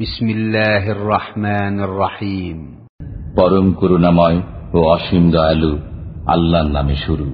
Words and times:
بسم 0.00 0.26
الله 0.28 0.84
الرحمن 0.90 1.76
الرحيم 1.80 2.58
পরম 3.36 3.66
করুণাময় 3.80 4.38
ও 4.74 4.78
অসীম 4.94 5.24
দয়ালু 5.34 5.72
আল্লাহর 6.34 6.68
নামে 6.76 6.96
শুরু 7.04 7.26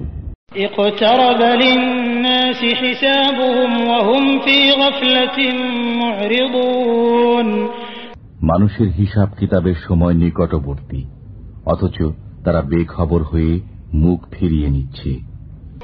اقترب 0.57 1.41
للناس 1.63 2.59
حسابهم 2.81 3.71
وهم 3.89 4.23
في 4.39 4.57
غفلة 4.73 5.37
معرضون 6.01 7.47
মানুষের 8.41 8.89
হিসাব 8.99 9.29
কিতাবের 9.39 9.77
সময় 9.87 10.15
নিকটবর্তী 10.23 11.01
অথচ 11.65 11.97
তারা 12.45 12.61
বেখবর 12.71 13.21
হয়ে 13.31 13.53
মুখ 14.03 14.19
ফিরিয়ে 14.33 14.69
নিচ্ছে 14.75 15.11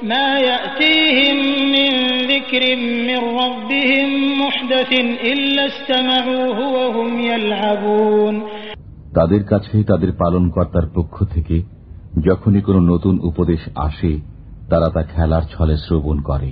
ما 0.02 0.28
يأتيهم 0.50 1.36
من 1.74 1.92
ذكر 2.32 2.62
من 3.08 3.20
ربهم 3.40 4.08
محدث 4.42 4.90
إلا 5.24 5.62
استمعوه 5.66 6.58
وهم 6.76 7.10
يلعبون 7.22 8.34
তাদের 9.18 9.42
কাছে 9.42 9.76
তাদের 9.84 10.10
পালনকর্তার 10.18 10.86
পক্ষ 10.94 11.16
থেকে 11.34 11.56
যখনই 12.28 12.60
কোনো 12.60 12.80
নতুন 12.92 13.14
উপদেশ 13.20 13.62
আসে 13.78 14.12
তারা 14.70 14.88
তা 14.90 15.02
খেলার 15.04 15.44
ছলে 15.50 15.74
শ্রবণ 15.76 16.18
করে 16.20 16.50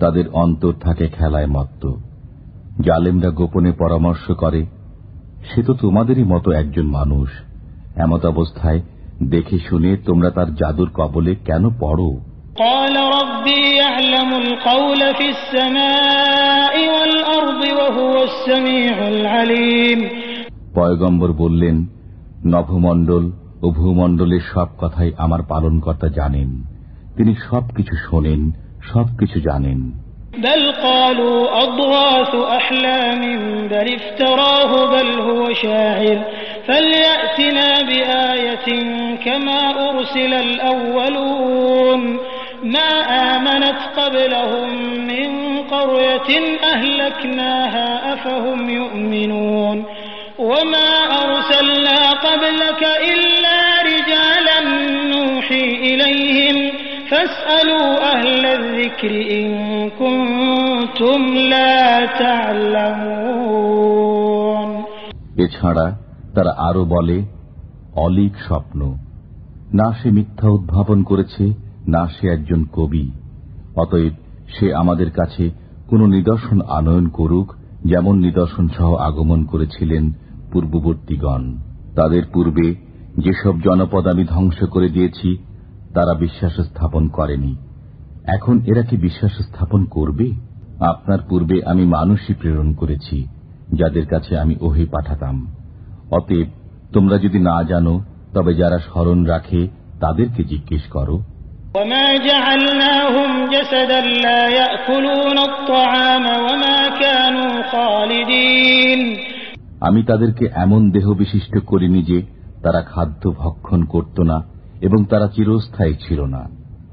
তাদের 0.00 0.28
অন্তর 0.28 0.72
থাকে 0.72 1.08
খেলায় 1.08 1.46
মত্ত। 1.46 1.92
জালেমরা 2.80 3.30
গোপনে 3.30 3.72
পরামর্শ 3.72 4.30
করে 4.30 4.66
সে 5.54 5.62
তো 5.62 5.74
তোমাদেরই 5.74 6.24
মতো 6.24 6.52
একজন 6.52 6.82
মানুষ। 6.82 7.30
এমত 7.96 8.26
অবস্থায় 8.26 8.80
দেখে 9.22 9.58
শুনে 9.58 9.96
তোমরা 9.96 10.30
তার 10.30 10.54
জাদুর 10.54 10.90
কবলে 10.94 11.34
কেন 11.34 11.68
পড়ো? 11.80 12.20
পয়গম্বর 20.74 21.32
বললেন 21.32 21.86
নভমণ্ডল 22.46 23.30
ও 23.62 23.70
ভূমণ্ডলের 23.70 24.40
সব 24.54 24.66
কথাই 24.78 25.12
আমার 25.18 25.42
পালনকর্তা 25.42 26.08
জানেন। 26.08 26.62
তিনি 27.16 27.34
সবকিছু 27.50 27.96
শোনেন 28.10 28.50
সবকিছু 28.91 29.37
জানেন 29.47 29.79
بل 30.37 30.71
قالوا 30.71 31.63
أضغاث 31.63 32.35
أحلام 32.35 33.21
بل 33.67 33.87
افتراه 33.99 34.71
بل 34.93 35.09
هو 35.19 35.53
شاعر 35.53 36.19
فليأتنا 36.67 37.81
بآية 37.89 38.67
كما 39.25 39.89
أرسل 39.89 40.33
الأولون 40.33 42.19
ما 42.63 42.91
آمنت 43.35 43.79
قبلهم 43.97 44.69
من 45.07 45.29
قرية 45.73 46.59
أهلكناها 46.73 48.13
أفهم 48.13 48.69
يؤمنون 48.69 49.85
وما 50.39 50.91
أرسلنا 51.23 52.11
قبلك 52.11 52.83
إلا 52.83 53.59
رجالا 53.83 54.59
نوحي 55.13 55.63
إليهم 55.63 56.76
এছাড়া 65.36 65.98
তারা 66.34 66.54
আরও 66.58 66.84
বলে, 66.84 67.22
অলিক 67.94 68.32
স্বপ্ন। 68.46 68.96
না 69.74 69.92
সে 70.02 70.10
মিথ্যা 70.10 70.48
উদ্ভাবন 70.48 71.02
করেছে, 71.02 71.54
না 71.88 72.08
সে 72.08 72.28
একজন 72.28 72.64
কবি। 72.72 73.10
অতএব 73.76 74.12
সে 74.58 74.74
আমাদের 74.74 75.10
কাছে 75.10 75.50
কোন 75.90 76.06
নিদর্শন 76.06 76.60
আনয়ন 76.60 77.08
করুক, 77.08 77.54
যেমন 77.84 78.18
নিদর্শন 78.18 78.68
সহ 78.68 78.94
আগমন 78.94 79.44
করেছিলেন 79.44 80.12
পূর্ববর্তীগণ। 80.52 81.56
তাদের 81.96 82.22
পূর্বে 82.32 82.74
যেসব 83.18 83.60
জনপদ 83.60 84.06
আমি 84.06 84.24
ধ্বংস 84.24 84.64
করে 84.64 84.88
দিয়েছি 84.88 85.36
তারা 85.94 86.14
বিশ্বাস 86.14 86.60
স্থাপন 86.60 87.08
করেনি। 87.08 87.56
এখন 88.24 88.60
এরা 88.66 88.82
কি 88.82 88.96
বিশ্বাস 88.96 89.32
স্থাপন 89.32 89.84
করবে? 89.84 90.32
আপনার 90.80 91.18
পূর্বে 91.28 91.64
আমি 91.64 91.84
মানুষই 91.84 92.34
প্রেরণ 92.34 92.72
করেছি 92.72 93.28
যাদের 93.72 94.06
কাছে 94.06 94.38
আমি 94.38 94.54
ওহে 94.60 94.86
পাঠাতাম। 94.86 95.54
অতএব 96.10 96.46
তোমরা 96.92 97.18
যদি 97.18 97.38
না 97.38 97.62
জানো 97.62 98.00
তবে 98.34 98.54
যারা 98.54 98.78
স্মরণ 98.78 99.24
রাখে 99.24 99.68
তাদেরকে 100.00 100.44
জিজ্ঞেস 100.44 100.82
করো। 100.82 101.22
আমি 109.80 110.02
তাদেরকে 110.02 110.48
এমন 110.54 110.90
দেহ 110.90 111.14
বিশিষ্ট 111.14 111.64
করিনি 111.66 112.02
যে 112.02 112.22
তারা 112.62 112.82
খাদ্য 112.82 113.30
ভক্ষণ 113.30 113.84
করত 113.84 114.20
না 114.20 114.57
এবং 114.81 114.99
তারা 115.11 115.27
চিরস্থায়ী 115.35 115.95
ছিল 116.05 116.21
না 116.35 116.43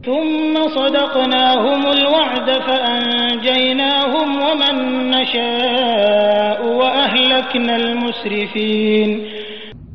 ثم 0.03 0.55
صدقناهم 0.71 1.83
الوعد 1.89 2.49
فأنجيناهم 2.61 4.29
ومن 4.41 4.77
نشاء 5.11 6.59
وأهلكنا 6.79 7.75
المسرفين 7.77 9.11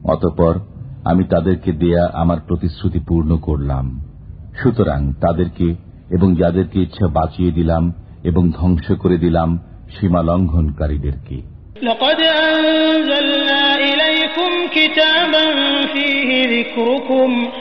অতপর 0.06 0.54
আমি 1.04 1.24
তাদেরকে 1.24 1.72
দেয়া 1.74 2.04
আমার 2.14 2.40
প্রতিশ্রুতি 2.48 3.00
পূর্ণ 3.08 3.32
করলাম 3.38 3.86
সুতরাং 4.62 5.02
তাদেরকে 5.22 5.68
এবং 6.10 6.30
যাদেরকে 6.36 6.78
ইচ্ছা 6.82 7.08
বাঁচিয়ে 7.08 7.52
দিলাম 7.52 7.84
এবং 8.24 8.44
ধ্বংস 8.52 8.88
করে 9.04 9.18
দিলাম 9.18 9.50
সীমা 9.96 10.22
লঙ্ঘনকারীদেরকে 10.22 11.38
لقد 11.84 12.20
أنزلنا 12.22 13.76
إليكم 13.80 14.52
كتابا 14.68 15.46
فيه 15.86 16.30
ذكركم 16.56 17.30
أفلا 17.36 17.56
تعقلون 17.56 17.59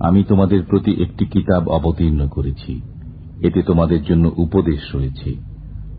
আমি 0.00 0.20
তোমাদের 0.24 0.60
প্রতি 0.62 0.92
একটি 1.02 1.24
কিতাব 1.26 1.62
অবতীর্ণ 1.68 2.20
করেছি 2.26 2.72
এতে 3.42 3.60
তোমাদের 3.62 4.00
জন্য 4.02 4.24
উপদেশ 4.36 4.82
রয়েছে 4.94 5.30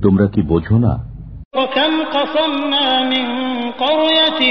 তোমরা 0.01 0.25
কি 0.27 0.41
বোঝো 0.43 0.77
না 0.77 0.93
وكم 1.55 1.93
قصمنا 2.11 2.87
من 3.05 3.25
قرية 3.77 4.41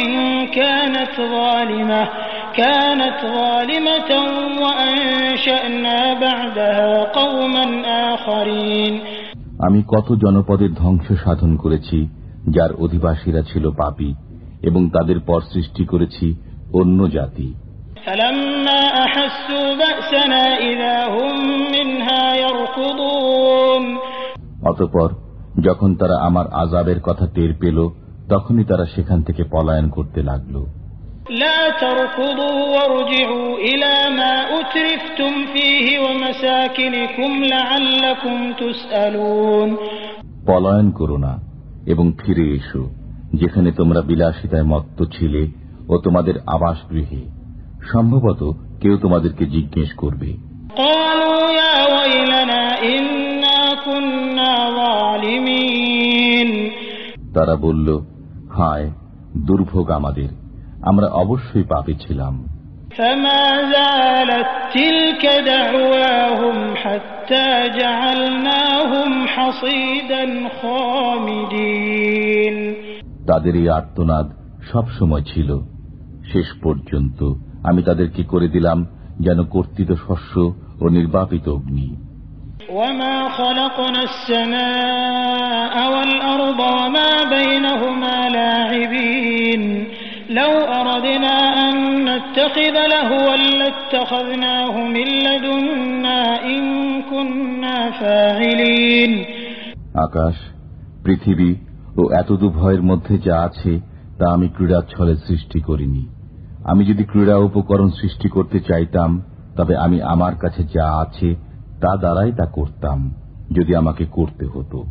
كانت 0.52 1.14
ظالمة 1.32 2.02
كانت 2.54 3.18
ظالمة 3.34 4.10
وأنشأنا 4.62 5.98
بعدها 6.16 6.92
قوما 7.12 7.66
آخرين 8.08 8.94
আমি 9.60 9.80
কত 9.88 10.08
জনপদের 10.24 10.70
ধ্বংস 10.72 11.06
সাধন 11.24 11.52
করেছি 11.56 11.98
যার 12.50 12.72
অধিবাসীরা 12.74 13.42
ছিল 13.42 13.64
পাপী 13.72 14.10
এবং 14.61 14.89
তাদের 14.89 15.19
পর 15.19 15.41
সৃষ্টি 15.41 15.85
করেছি 15.85 16.35
অন্য 16.73 17.09
জাতি। 17.09 17.53
অতপর 24.63 25.13
যখন 25.61 25.95
তারা 25.95 26.17
আমার 26.17 26.47
আজাবের 26.47 27.01
কথা 27.01 27.27
টের 27.27 27.53
পেল 27.59 27.89
তখনই 28.29 28.63
তারা 28.63 28.85
সেখান 28.85 29.21
থেকে 29.21 29.43
পলায়ন 29.51 29.89
করতে 29.89 30.23
লাগল। 30.23 30.65
পলায়ন 40.47 40.91
করো 40.91 41.17
না 41.17 41.39
এবং 41.85 42.11
ফিরে 42.25 42.55
এসো। 42.55 42.98
যেখানে 43.32 43.70
তোমরা 43.72 44.00
বিলাসিতায় 44.00 44.66
মত্ত 44.72 44.98
ছিলে 45.14 45.42
ও 45.88 45.94
তোমাদের 45.98 46.36
আবাস 46.46 46.78
গৃহে 46.90 47.22
সম্ভবত 47.92 48.40
কেউ 48.80 48.94
তোমাদেরকে 48.98 49.44
জিজ্ঞেস 49.46 49.90
করবে 49.96 50.30
قالوا 50.76 51.42
يا 51.60 51.76
ويلنا 51.94 52.62
إنا 52.94 53.60
كنا 53.86 54.52
ظالمين 54.80 56.50
তারা 57.34 57.54
বলল 57.56 57.88
হায় 58.50 58.88
দুর্ভোগ 59.48 59.86
আমাদের 59.90 60.30
আমরা 60.82 61.06
অবশ্যই 61.22 61.64
পাপে 61.72 61.94
ছিলাম 62.04 62.34
فما 62.98 63.44
زالت 63.74 64.48
تلك 64.74 65.22
دعواهم 65.46 66.56
حتى 66.74 67.48
جعلناهم 67.80 69.10
حصيدا 69.34 70.24
خامدين 70.60 72.07
তাদের 73.29 73.55
এই 73.55 73.69
আর্তনাদ 73.69 74.31
সবসময় 74.71 75.21
ছিল। 75.21 75.59
শেষ 76.31 76.45
পর্যন্ত 76.63 77.33
আমি 77.63 77.83
তাদেরকে 77.83 78.23
করে 78.23 78.47
দিলাম? 78.47 78.87
যেন 79.19 79.43
কর্তৃত 79.45 79.91
শস্য 79.91 80.53
ও 80.81 80.89
নির্বাপিত 80.89 81.49
অগ্নি। 81.49 81.95
আকাশ 99.99 100.35
পৃথিবী 101.03 101.68
ও 101.99 102.11
এতদু 102.11 102.49
ভয়ের 102.49 102.83
মধ্যে 102.83 103.17
যা 103.17 103.41
আছে 103.41 103.79
তা 104.17 104.25
আমি 104.33 104.47
ক্রীড়াচ্ছলে 104.47 105.15
সৃষ্টি 105.27 105.59
করিনি। 105.59 106.03
আমি 106.63 106.85
যদি 106.85 107.03
ক্রীড়া 107.03 107.37
উপকরণ 107.37 107.89
সৃষ্টি 107.89 108.29
করতে 108.29 108.59
চাইতাম 108.59 109.21
তবে 109.57 109.73
আমি 109.75 110.01
আমার 110.01 110.35
কাছে 110.35 110.63
যা 110.75 110.87
আছে 111.01 111.35
তা 111.81 111.97
দ্বারাই 111.97 112.31
তা 112.31 112.45
করতাম 112.45 112.99
যদি 113.51 113.75
আমাকে 113.75 114.05
করতে 114.11 114.45
হতো। 114.45 114.85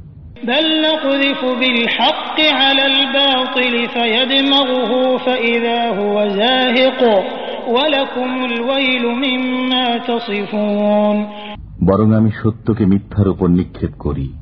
বরং 11.87 12.14
আমি 12.14 12.31
সত্যকে 12.43 12.87
মিথ্যার 12.87 13.28
উপর 13.28 13.49
নিক্ষেপ 13.49 13.90
করি 13.99 14.32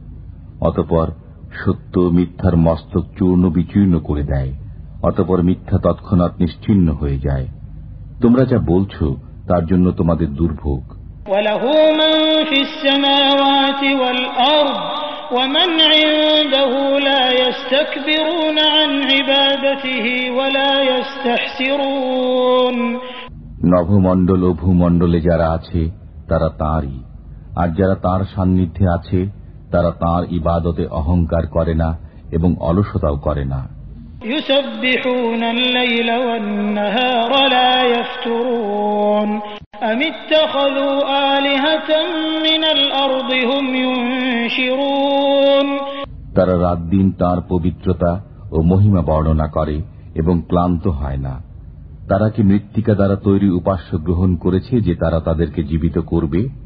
অতপর 0.60 1.06
সত্য 1.64 2.00
মিথ্যার 2.00 2.56
মস্তক 2.56 3.04
চূর্ণ 3.18 3.50
বিচূর্ণ 3.50 3.98
করে 3.98 4.22
দেয় 4.22 4.52
অতপর 5.02 5.42
মিথ্যা 5.42 5.78
তৎক্ষণাৎ 5.78 6.40
নিশ্চিন্ন 6.40 6.92
হয়ে 6.92 7.18
যায়। 7.18 7.48
তোমরা 8.22 8.44
যা 8.44 8.58
বলছ 8.58 9.02
তার 9.46 9.66
জন্য 9.66 9.90
তোমাদের 9.90 10.34
দুর্ভোগ। 10.34 10.92
নভমণ্ডল 23.64 24.44
ও 24.44 24.52
ভূমণ্ডলে 24.52 25.20
যারা 25.20 25.50
আছে 25.50 25.90
তারা 26.28 26.48
তাঁরই। 26.48 27.02
আর 27.56 27.68
যারা 27.68 27.94
তার 27.94 28.24
সান্নিধ্যে 28.34 28.88
আছে 28.88 29.35
তারা 29.70 29.90
তার 29.90 30.32
ইবাদতে 30.32 30.86
অহংকার 30.86 31.46
করে 31.46 31.74
না 31.74 31.98
এবং 32.32 32.56
অলসতাও 32.60 33.16
করে 33.16 33.44
না। 33.44 33.76
তারা 46.34 46.60
রাত 46.60 46.78
দিন 46.78 47.10
তার 47.10 47.36
পবিত্রতা 47.48 48.24
ও 48.52 48.62
মহিমা 48.62 49.02
বর্ণনা 49.02 49.46
করে 49.46 49.82
এবং 50.14 50.42
ক্লান্ত 50.48 50.88
হয় 50.88 51.16
না। 51.16 51.42
তারা 52.08 52.30
কি 52.30 52.42
মৃত্তিকা 52.42 52.94
দ্বারা 52.94 53.16
তৈরি 53.16 53.48
উপাস্য 53.50 53.98
গ্রহণ 53.98 54.36
করেছে 54.36 54.80
যে 54.80 54.94
তারা 54.94 55.20
তাদেরকে 55.20 55.62
জীবিত 55.64 55.98
করবে? 55.98 56.65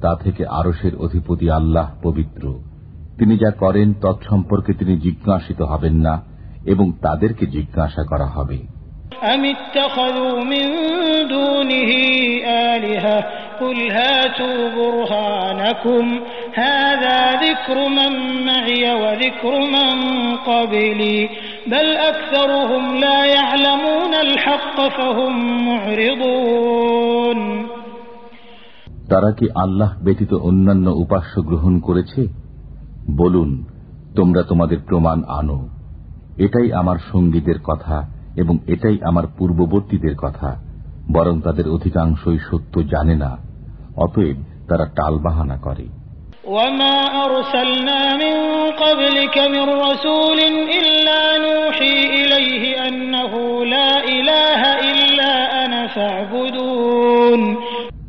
তা 0.00 0.12
থেকে 0.16 0.42
আরসের 0.50 0.94
অধিপতি 0.96 1.46
আল্লাহ 1.50 1.86
পবিত্র 2.02 2.44
তিনি 3.18 3.34
যা 3.38 3.50
করেন 3.60 3.88
তৎসম্পর্কে 4.00 4.72
তিনি 4.72 4.94
জিজ্ঞাসিত 4.96 5.60
হবেন 5.62 5.96
না 5.96 6.14
এবং 6.64 6.86
তাদেরকে 7.02 7.44
জিজ্ঞাসা 7.46 8.02
করা 8.04 8.28
হবে 8.28 8.58
أم 9.24 9.44
اتخذوا 9.46 10.44
من 10.44 10.66
دونه 11.28 11.90
آلهة 12.72 13.24
قل 13.60 13.90
هاتوا 13.92 14.68
برهانكم 14.70 16.20
هذا 16.54 17.18
ذكر 17.36 17.88
من 17.90 18.12
معي 18.46 18.84
وذكر 18.94 19.60
من 19.68 19.94
قبلي 20.36 21.28
بل 21.66 21.96
أكثرهم 21.96 22.96
لا 22.96 23.24
يعلمون 23.26 24.14
الحق 24.16 24.88
فهم 24.88 25.32
معرضون 25.68 27.38
তারা 29.10 29.30
কি 29.38 29.46
আল্লাহ 29.56 29.90
ব্যতীত 30.04 30.32
অন্যান্য 30.42 30.86
উপাস্য 31.04 31.34
গ্রহণ 31.42 31.74
করেছে 31.78 32.20
বলুন 33.16 33.50
তোমরা 34.16 34.42
তোমাদের 34.42 34.78
প্রমাণ 34.88 35.18
আনো 35.30 35.58
এটাই 36.38 36.68
আমার 36.72 36.98
সঙ্গীদের 37.12 37.58
কথা 37.60 37.96
এবং 38.36 38.54
এটাই 38.66 38.96
আমার 39.02 39.26
পূর্ববর্তীদের 39.38 40.14
কথা 40.16 40.50
বরং 41.10 41.34
তাদের 41.40 41.66
অধিকাংশই 41.68 42.38
সত্য 42.48 42.74
জানে 42.92 43.16
না 43.16 43.30
অতএব 43.96 44.38
তারা 44.68 44.84
টালবাহানা 44.96 45.58
করে 45.58 45.86
وما 46.48 46.96
أرسلنا 47.26 48.00
من 48.16 48.36
قبلك 48.76 49.36
من 49.46 49.64
رسول 49.80 50.38
إلا 50.72 51.20
نوحي 51.38 51.96
إليه 52.16 52.64
أنه 52.80 53.32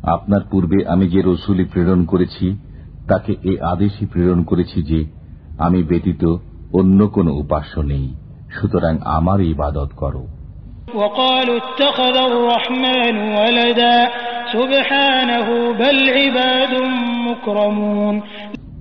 আপনার 0.03 0.41
পূর্বে 0.51 0.85
আমি 0.85 1.09
যে 1.09 1.21
রসুলি 1.21 1.65
প্রেরণ 1.65 2.05
করেছি 2.05 2.57
তাকে 3.07 3.35
এ 3.43 3.61
আদেশই 3.61 4.05
প্রেরণ 4.05 4.43
করেছি 4.43 4.83
যে 4.83 5.05
আমি 5.57 5.83
ব্যতীত 5.83 6.35
অন্য 6.73 7.07
কোন 7.07 7.27
উপাস্য 7.27 7.79
নেই। 7.79 8.15
সুতরাং 8.61 8.97
আমার 9.05 9.41
ইবাদত 9.41 9.89
করো। 9.95 10.27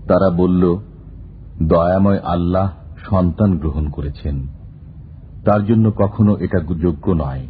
তারা 0.08 0.30
বলল 0.30 0.76
দয়াময় 1.62 2.18
আল্লাহ 2.18 2.72
সন্তান 3.10 3.58
গ্রহণ 3.58 3.88
করেছেন। 3.88 4.46
তার 5.44 5.66
জন্য 5.66 5.90
কখনো 5.90 6.36
এটা 6.36 6.58
যোগ্য 6.58 7.12
নয় 7.12 7.46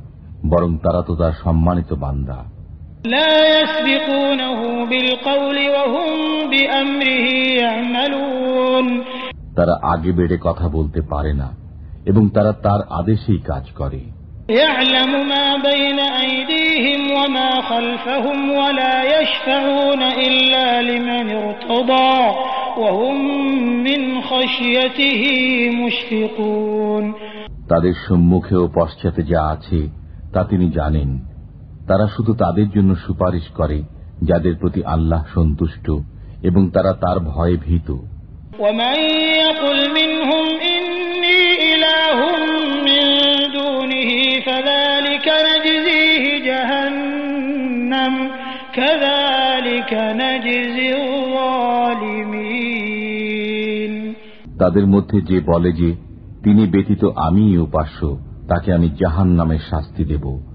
বরং 0.46 0.78
তারা 0.78 1.02
তো 1.02 1.16
তার 1.16 1.32
সম্মানিত 1.44 1.92
বান্দা। 1.92 2.61
لا 3.05 3.33
يسبقونه 3.55 4.59
بالقول 4.85 5.57
وهم 5.69 6.09
بأمره 6.51 7.27
يعملون 7.61 8.85
তারা 9.57 9.75
আগে 9.93 10.11
বেড়ে 10.11 10.37
কথা 10.37 10.65
বলতে 10.67 11.01
পারে 11.11 11.33
না 11.41 11.49
এবং 12.05 12.23
তারা 12.35 12.51
তার 12.65 12.81
আদেশেই 12.99 13.39
কাজ 13.51 13.65
করে 13.79 14.01
يعلم 14.61 15.11
ما 15.27 15.47
بين 15.59 15.99
أيديهم 15.99 17.01
وما 17.11 17.51
خلفهم 17.61 18.37
ولا 18.51 18.95
يشفعون 19.13 20.01
إلا 20.27 20.67
لمن 20.81 21.27
ارتضى 21.37 22.15
وهم 22.77 23.17
من 23.83 24.01
خشيته 24.21 25.21
مشفقون 25.81 27.03
তাদের 27.71 27.93
সম্মুখে 28.07 28.55
ও 28.55 28.65
পশ্চাতে 28.75 29.21
যা 29.31 29.41
আছে 29.55 29.79
তা 30.33 30.41
তিনি 30.43 30.67
জানেন 30.69 31.09
তারা 31.88 32.06
শুধু 32.06 32.34
তাদের 32.34 32.68
জন্য 32.68 32.96
সুপারিশ 32.96 33.42
করে 33.54 33.82
যাদের 34.22 34.56
প্রতি 34.56 34.84
আল্লাহ 34.84 35.24
সন্তুষ্ট 35.34 35.90
এবং 36.42 36.70
তারা 36.70 36.92
তার 36.92 37.20
ভয়ে 37.20 37.56
ভীত। 37.56 37.96
তাদের 54.58 54.86
মধ্যে 54.86 55.20
যে 55.20 55.40
বলে 55.40 55.72
যে 55.72 55.96
তিনি 56.44 56.66
ব্যতীত 56.66 57.04
আমিই 57.04 57.58
উপাস্য 57.58 58.18
তাকে 58.48 58.72
আমি 58.72 58.90
জাহান 58.90 59.28
নামের 59.28 59.58
শাস্তি 59.70 60.04
দেব। 60.04 60.51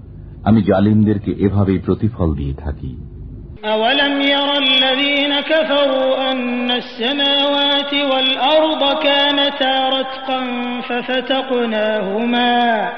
আমি 0.47 0.61
জালিমদেরকে 0.61 1.31
এভাবেই 1.45 1.79
প্রতিফল 1.79 2.35
দিয়ে 2.35 2.55
থাকি 2.55 2.97
أولم 3.73 4.15
ير 4.35 4.49
الذين 4.57 5.33
كفروا 5.43 6.31
أن 6.31 6.73
السماوات 6.73 7.93
والأرض 8.11 9.03
كانتا 9.03 9.89
رتقا 9.89 10.39
ففتقناهما 10.89 12.91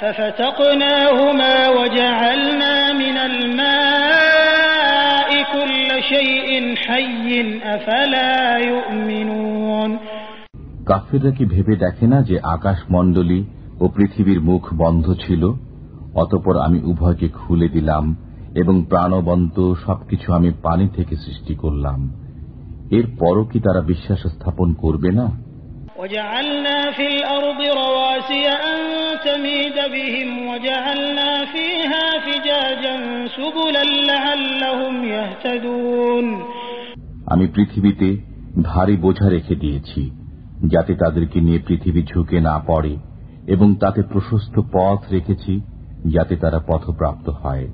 ففتقناهما 0.00 1.68
وجعلنا 1.68 2.92
من 2.94 3.16
الماء 3.30 5.30
كل 5.54 6.02
شيء 6.02 6.76
حي 6.76 7.60
أفلا 7.66 8.58
يؤمنون 8.70 9.98
কাফেররা 10.90 11.30
কি 11.38 11.44
ভেবে 11.44 11.76
দেখে 11.76 12.06
না 12.06 12.22
যে 12.22 12.40
আকাশ 12.54 12.78
মণ্ডলী 12.90 13.44
ও 13.80 13.88
পৃথিবীর 13.96 14.40
মুখ 14.40 14.74
বন্ধ 14.74 15.14
ছিল 15.24 15.42
অতপর 16.15 16.57
আমি 16.57 16.79
উভয়কে 16.83 17.27
খুলে 17.29 17.69
দিলাম 17.69 18.15
এবং 18.55 18.85
প্রাণবন্ত 18.89 19.73
সবকিছু 19.85 20.33
আমি 20.33 20.51
পানি 20.63 20.87
থেকে 20.87 21.15
সৃষ্টি 21.15 21.55
করলাম। 21.55 22.13
এর 22.91 23.03
পরও 23.19 23.43
কি 23.43 23.59
তারা 23.59 23.81
বিশ্বাস 23.81 24.27
স্থাপন 24.27 24.73
করবে 24.73 25.11
না? 25.11 25.53
আমি 37.25 37.47
পৃথিবীতে 37.47 38.17
ভারী 38.63 38.97
বোঝা 38.97 39.29
রেখে 39.29 39.55
দিয়েছি 39.55 40.11
যাতে 40.65 40.95
তাদেরকে 40.95 41.41
নিয়ে 41.41 41.59
পৃথিবী 41.67 42.03
ঝুঁকে 42.03 42.41
না 42.41 42.59
পড়ে 42.67 42.97
এবং 43.47 43.75
তাতে 43.75 44.01
প্রশস্ত 44.01 44.61
পথ 44.71 44.99
রেখেছি 45.11 45.61
যাতে 46.14 46.34
তারা 46.36 46.58
পথপ্রাপ্ত 46.68 47.26
হয় 47.42 47.66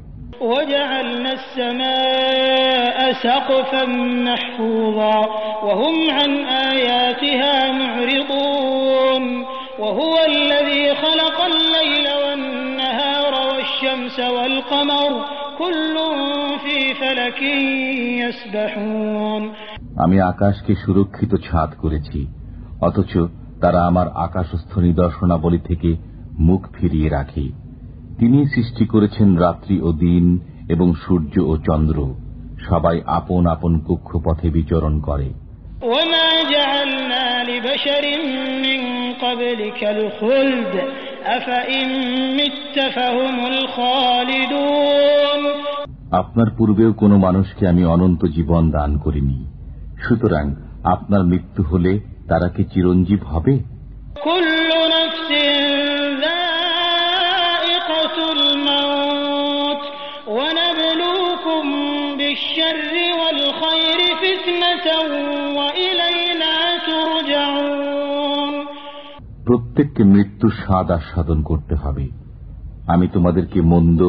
وجعلنا 0.43 1.33
السماء 1.33 2.99
سقفا 3.25 3.85
محفوظا 4.29 5.19
وهم 5.67 5.97
عن 6.11 6.31
آياتها 6.71 7.55
معرضون 7.73 9.25
وهو 9.79 10.15
الذي 10.27 10.95
خلق 10.95 11.39
الليل 11.43 12.07
والنهار 12.23 13.33
والشمس 13.51 14.19
والقمر 14.37 15.11
كل 15.59 15.95
في 16.65 16.79
فلك 16.95 17.41
يسبحون 18.23 19.43
আমি 20.05 20.17
আকাশকে 20.33 20.73
সুরক্ষিত 20.85 21.33
ছাদ 21.47 21.71
করেছি 21.83 22.21
অথচ 22.81 23.13
তারা 23.63 23.81
আমার 23.87 24.07
আকাশস্থ 24.27 24.73
নিদর্শনাবলী 24.79 25.61
থেকে 25.69 25.91
মুখ 26.49 26.63
ফিরিয়ে 26.75 27.09
রাখে 27.11 27.45
তিনি 28.20 28.48
সৃষ্টি 28.48 28.86
করেছেন 28.86 29.38
রাত্রি 29.38 29.82
ও 29.82 29.92
দিন 29.92 30.40
এবং 30.70 30.94
সূর্য 31.08 31.40
ও 31.40 31.58
চন্দ্র। 31.58 32.16
সবাই 32.70 33.02
আপন 33.06 33.46
আপন 33.46 33.80
কক্ষপথে 33.80 34.50
বিচরণ 34.50 35.00
করে। 35.00 35.34
আপনার 46.12 46.50
পূর্বেও 46.58 46.94
কোনো 46.94 47.18
মানুষকে 47.18 47.68
আমি 47.68 47.86
অনন্ত 47.86 48.26
জীবন 48.26 48.72
দান 48.72 48.98
করিনি। 48.98 49.46
সুতরাং 50.08 50.56
আপনার 50.84 51.24
মৃত্যু 51.24 51.64
হলে 51.64 52.00
তারা 52.30 52.50
কি 52.50 52.64
চিরঞ্জীব 52.64 53.24
হবে? 53.24 53.60
কুল্লু 54.24 54.88
নফসিন 54.88 55.69
প্রত্যেককে 69.46 70.04
মৃত্যু 70.04 70.50
স্বাদ 70.50 70.92
আস্বাদন 70.92 71.44
করতে 71.44 71.76
হবে। 71.76 72.10
আমি 72.88 73.08
তোমাদেরকে 73.08 73.62
মন্দ 73.62 74.02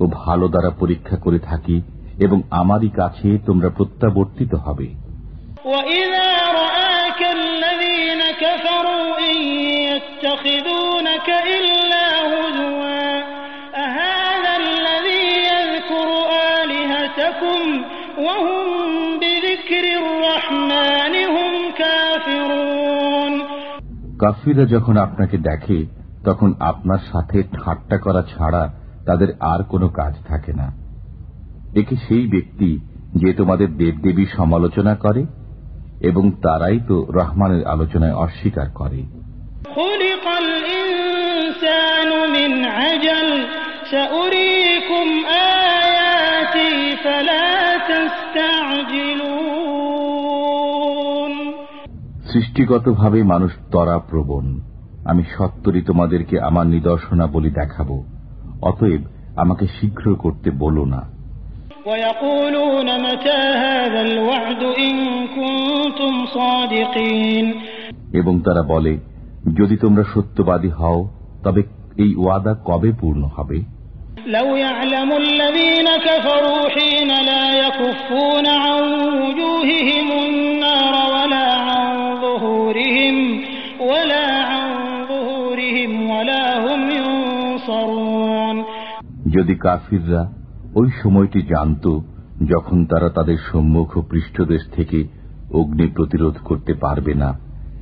ও 0.00 0.06
ভালো 0.06 0.48
দ্বারা 0.48 0.70
পরীক্ষা 0.70 1.16
করে 1.16 1.38
থাকি 1.38 1.82
এবং 2.18 2.42
আমারই 2.50 2.88
কাছে 2.88 3.38
তোমরা 3.46 3.68
প্রত্যাবর্তিত 3.68 4.54
হবে। 4.54 5.04
কাফিরা 24.23 24.65
যখন 24.65 24.95
আপনাকে 24.97 25.37
দেখে 25.49 25.79
তখন 26.25 26.49
আপনার 26.61 27.01
সাথে 27.11 27.37
ঠাট্টা 27.55 27.97
করা 27.97 28.21
ছাড়া 28.23 28.63
তাদের 29.05 29.29
আর 29.41 29.61
কোনো 29.63 29.87
কাজ 29.89 30.13
থাকে 30.27 30.51
না 30.53 30.67
একে 31.75 31.95
সেই 32.07 32.25
ব্যক্তি 32.27 32.69
যে 33.15 33.29
তোমাদের 33.33 33.69
দেবদেবী 33.77 34.25
সমালোচনা 34.37 34.93
করে 34.95 35.21
এবং 36.01 36.23
তারাই 36.43 36.79
তো 36.87 36.95
রহমানের 37.09 37.63
আলোচনায় 37.65 38.19
অস্বীকার 38.25 38.67
করে 38.75 39.01
خلق 39.75 40.25
الإنسان 40.43 42.09
من 42.35 42.51
عجل 42.71 43.29
سأريكم 43.91 45.07
آياتي 45.55 46.73
فلا 46.95 47.49
تستعجلون 47.89 48.62
সৃষ্টিগতভাবে 52.33 53.19
মানুষ 53.23 53.51
তরা 53.71 53.97
প্রবণ 54.09 54.45
আমি 55.05 55.23
সত্তরই 55.33 55.81
তোমাদেরকে 55.81 56.35
আমার 56.39 56.65
নিদর্শনাবলী 56.67 57.51
দেখাবো 57.51 57.95
অতএব 58.61 59.01
আমাকে 59.35 59.65
শীঘ্র 59.77 60.05
করতে 60.15 60.49
বলো 60.59 60.85
না 60.85 61.01
ويقولون 61.85 62.89
متى 62.99 63.39
هذا 63.65 64.01
الوعد 64.01 64.63
إن 64.79 64.95
كنتم 65.29 66.13
صادقين 66.27 67.45
এবং 68.13 68.33
তারা 68.39 68.63
বলে 68.63 68.93
যদি 69.59 69.75
তোমরা 69.77 70.03
সত্যবাদী 70.13 70.69
হও 70.69 70.99
তবে 71.43 71.61
এই 71.97 72.11
ওয়াদা 72.15 72.53
কবে 72.65 72.91
পূর্ণ 73.01 73.23
হবে 73.37 73.59
لو 74.27 74.47
يعلم 74.57 75.09
الذين 75.17 75.87
كفروا 75.99 76.61
حين 76.69 77.11
لا 77.21 77.45
يكفون 77.57 78.45
عن 78.57 78.81
وجوههم 79.13 80.07
যদি 89.34 89.54
কাফিররা 89.54 90.32
ওই 90.74 90.90
সময়টি 91.02 91.42
জানত 91.42 91.86
যখন 92.48 92.86
তারা 92.86 93.08
তাদের 93.08 93.36
সম্মুখ 93.52 93.98
পৃষ্ঠদেশ 93.98 94.60
থেকে 94.72 95.08
অগ্নি 95.54 95.86
প্রতিরোধ 95.86 96.36
করতে 96.44 96.74
পারবে 96.74 97.14
না 97.14 97.38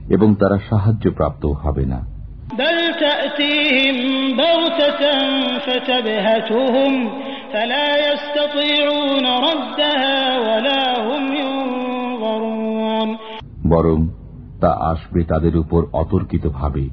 এবং 0.08 0.34
তারা 0.34 0.58
সাহায্য 0.70 1.10
প্রাপ্ত 1.10 1.46
হবে 1.46 1.86
না। 1.86 2.12
বরং 13.66 14.08
তা 14.60 14.68
আসবে 14.68 15.24
তাদের 15.24 15.56
উপর 15.56 15.86
অতর্কিতভাবে 15.92 16.88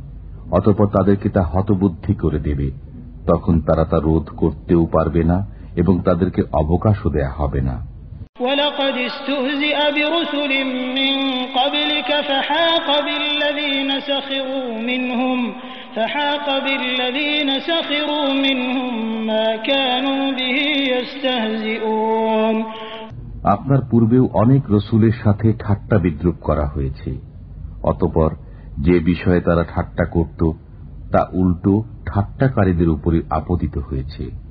অতপর 0.51 0.87
তাদেরকে 0.87 1.29
তা 1.29 1.41
হতবুদ্ধি 1.43 2.13
করে 2.13 2.39
দেবে। 2.39 2.88
তখন 3.28 3.54
তারা 3.60 3.84
তা 3.84 3.98
রোধ 3.98 4.26
করতেও 4.36 4.82
পারবে 4.86 5.22
না 5.24 5.38
এবং 5.76 5.94
তাদেরকে 6.04 6.40
অবকাশও 6.52 7.08
দেয়া 7.10 7.32
হবে 7.36 7.62
না 7.62 7.76
ولقد 8.40 8.96
استهزئ 9.00 9.76
برسل 9.90 10.52
من 10.94 11.14
قبلك 11.54 12.10
فحاق 12.22 12.88
بالذين 13.00 13.90
سخروا 14.00 14.68
منهم 14.80 15.38
فحاق 15.96 16.46
بالذين 16.58 17.50
سخروا 17.60 18.28
منهم 18.36 18.92
ما 19.26 19.56
كانوا 19.62 20.22
به 20.32 20.58
يستهزئون 20.94 22.56
আপনার 23.46 23.80
পূর্বেও 23.90 24.24
অনেক 24.34 24.62
রসুলের 24.70 25.14
সাথে 25.24 25.48
ঠাট্টা 25.58 25.96
বিদ্রুপ 25.98 26.36
করা 26.42 26.66
হয়েছে 26.66 27.10
অতপর 27.82 28.30
যে 28.80 28.96
বিষয়ে 29.00 29.40
তারা 29.40 29.64
ঠাট্টা 29.64 30.04
করত 30.06 30.40
তা 31.12 31.22
উল্টো 31.32 31.74
ঠাট্টাকারীদের 32.13 32.89
উপরে 32.89 33.21
আপতিত 33.29 33.77
হয়েছে। 33.77 34.49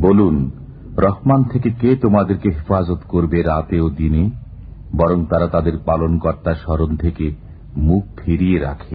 বলুন 0.00 0.50
রহমান 0.98 1.44
থেকে 1.44 1.70
কে 1.70 1.96
তোমাদেরকে 1.96 2.50
হেফাজত 2.50 2.98
করবে 3.08 3.42
রাতে 3.42 3.80
ও 3.80 3.90
দিনে? 3.90 4.30
বরং 4.96 5.26
তারা 5.26 5.46
তাদের 5.46 5.72
পালনকর্তা 5.84 6.54
স্মরণ 6.54 6.96
থেকে 6.96 7.51
মুখ 7.76 8.04
ফিরিয়ে 8.24 8.58
রাখে। 8.58 8.94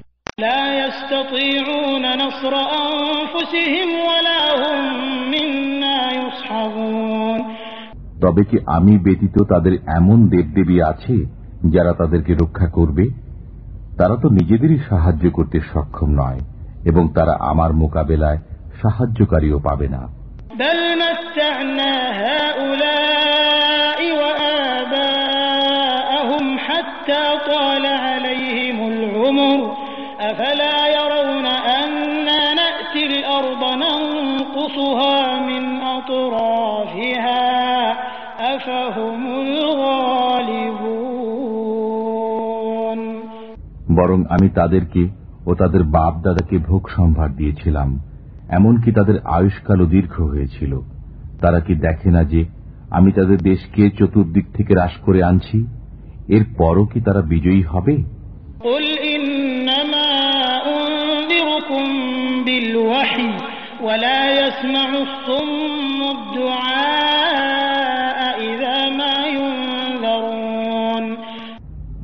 তবে 8.22 8.44
কি 8.44 8.58
আমি 8.66 8.98
ব্যতীত 8.98 9.44
তাদের 9.44 9.74
এমন 9.74 10.28
দেবদেবী 10.28 10.82
আছে 10.82 11.26
যারা 11.70 11.94
তাদেরকে 11.94 12.34
রক্ষা 12.34 12.68
করবে? 12.68 13.10
তারা 13.98 14.16
তো 14.16 14.30
নিজেদেরই 14.30 14.80
সাহায্য 14.90 15.30
করতে 15.30 15.60
সক্ষম 15.74 16.08
নয় 16.08 16.40
এবং 16.86 17.10
তারা 17.16 17.38
আমার 17.40 17.74
মোকাবেলায় 17.74 18.38
সাহায্যকারীও 18.82 19.60
পাবে 19.60 19.88
না। 19.88 20.08
বরং 44.18 44.26
আমি 44.30 44.50
তাদেরকে 44.50 45.10
ও 45.46 45.56
তাদের 45.56 45.84
বাপ 45.84 46.22
দাদাকে 46.22 46.58
ভোগ 46.58 46.90
সম্ভার 46.90 47.36
দিয়েছিলাম। 47.36 48.00
এমনকি 48.50 48.92
তাদের 48.92 49.20
আয়ুষ্কালও 49.20 49.86
দীর্ঘ 49.86 50.22
হয়েছিল। 50.22 50.80
তারা 51.42 51.60
কি 51.60 51.76
দেখে 51.76 52.12
না 52.12 52.24
যে 52.24 52.46
আমি 52.90 53.12
তাদের 53.12 53.38
দেশকে 53.38 53.90
চতুর্দিক 53.90 54.46
থেকে 54.54 54.74
হ্রাস 54.74 54.92
করে 55.02 55.24
আনছি? 55.24 55.68
এর 56.28 56.46
পরও 56.58 56.86
কি 56.86 57.02
তারা 57.02 57.22
বিজয়ী 57.22 57.62
হবে? 57.62 57.98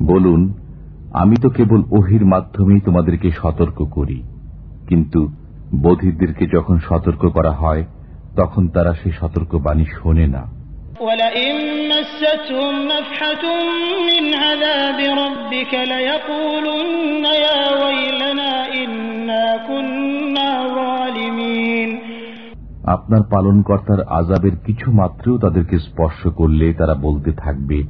বলুন 0.02 0.53
আমি 1.14 1.36
তো 1.36 1.50
কেবল 1.50 1.82
ওহির 1.90 2.24
মাধ্যমেই 2.26 2.80
তোমাদেরকে 2.80 3.30
সতর্ক 3.30 3.82
করি 3.82 4.22
কিন্তু 4.88 5.32
বধিরদেরকে 5.82 6.46
যখন 6.46 6.78
সতর্ক 6.78 7.26
করা 7.26 7.50
হয় 7.50 7.84
তখন 8.36 8.68
তারা 8.68 8.94
সেই 8.94 9.12
সতর্ক 9.12 9.54
বাণী 9.54 9.84
শোনে 9.84 10.26
না। 10.26 10.42
আপনার 22.84 23.22
পালনকর্তার 23.30 24.00
আজাবের 24.02 24.56
কিছু 24.56 24.92
মাত্রেও 24.92 25.38
তাদেরকে 25.38 25.78
স্পর্শ 25.78 26.26
করলে 26.26 26.74
তারা 26.74 26.94
বলতে 26.94 27.32
থাকবে 27.32 27.82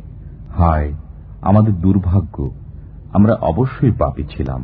হায় 0.57 0.93
আমাদের 1.43 1.75
দুর্ভাগ্য। 1.75 2.64
আমরা 3.14 3.34
অবশ্যই 3.42 3.94
পাপী 4.02 4.24
ছিলাম 4.34 4.62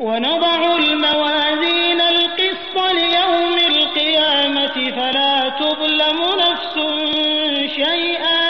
ونضع 0.00 0.60
الموازين 0.82 2.00
القسط 2.14 2.76
ليوم 3.00 3.56
القيامة 3.72 4.76
فلا 4.98 5.34
تظلم 5.62 6.18
نفس 6.44 6.74
شيئا 7.80 8.42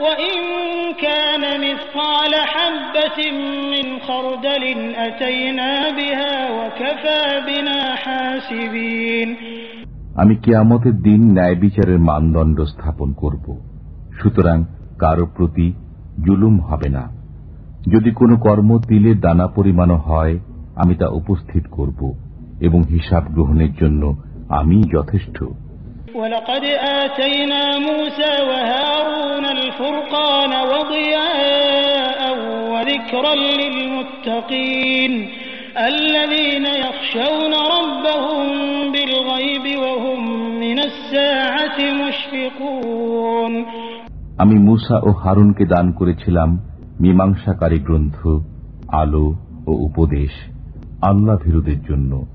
وإن 0.00 0.38
كان 0.96 1.42
مثقال 1.60 2.32
حبة 2.52 3.18
من 3.72 3.86
خردل 4.00 4.64
أتينا 4.98 5.72
بها 5.90 6.34
وكفى 6.50 7.22
بنا 7.46 7.80
حاسبين 7.94 9.28
আমি 10.16 10.34
কেয়ামতের 10.36 10.96
দিন 11.02 11.20
ন্যায় 11.32 11.56
বিচারের 11.56 11.98
মানদণ্ড 12.00 12.58
স্থাপন 12.72 13.08
করব 13.22 13.46
সুতরাং 14.20 14.58
কারো 14.98 15.26
প্রতি 15.36 15.66
জুলুম 16.24 16.54
হবে 16.60 16.88
না 16.88 17.04
যদি 17.92 18.10
কোনো 18.10 18.34
কর্ম 18.36 18.70
তিলের 18.88 19.16
দানা 19.20 19.46
পরিমাণও 19.48 19.98
হয় 20.06 20.34
আমি 20.76 20.94
তা 20.94 21.06
উপস্থিত 21.10 21.64
করব 21.70 22.00
এবং 22.60 22.80
হিসাব 22.90 23.24
গ্রহণের 23.34 23.72
জন্য 23.80 24.02
আমি 24.50 24.78
যথেষ্ট 24.92 25.38
ولقد 26.14 26.64
آتينا 27.02 27.62
موسى 27.80 28.32
وهارون 28.50 29.44
الفرقان 29.58 30.52
وضياء 30.72 32.20
وذكرا 32.72 33.34
للمتقين 33.60 35.12
الذين 35.90 36.66
يخشون 36.84 37.52
ربهم 37.76 38.44
بالغيب 38.92 39.66
وهم 39.78 40.20
من 40.60 40.78
الساعة 40.80 41.78
مشفقون 42.02 43.52
আমি 44.38 44.56
মুসা 44.58 44.96
ও 45.02 45.10
হারুনকে 45.22 45.64
দান 45.64 45.86
করেছিলাম 45.92 46.48
মীমাংসাকারী 47.01 47.79
গ্রন্থ 47.79 48.27
আলো 48.87 49.35
ও 49.67 49.71
উপদেশ 49.71 50.29
আল্লাহ 51.01 51.37
ভীরুদের 51.37 51.83
জন্য 51.83 52.25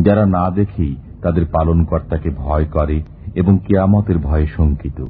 যারা 0.00 0.26
না 0.26 0.50
দেখেই 0.50 0.96
তাদের 1.22 1.46
পালনকর্তাকে 1.52 2.30
ভয় 2.30 2.64
করে 2.64 3.02
এবং 3.34 3.58
কেয়ামতের 3.58 4.18
ভয়ে 4.18 4.46
শঙ্কিত। 4.46 5.06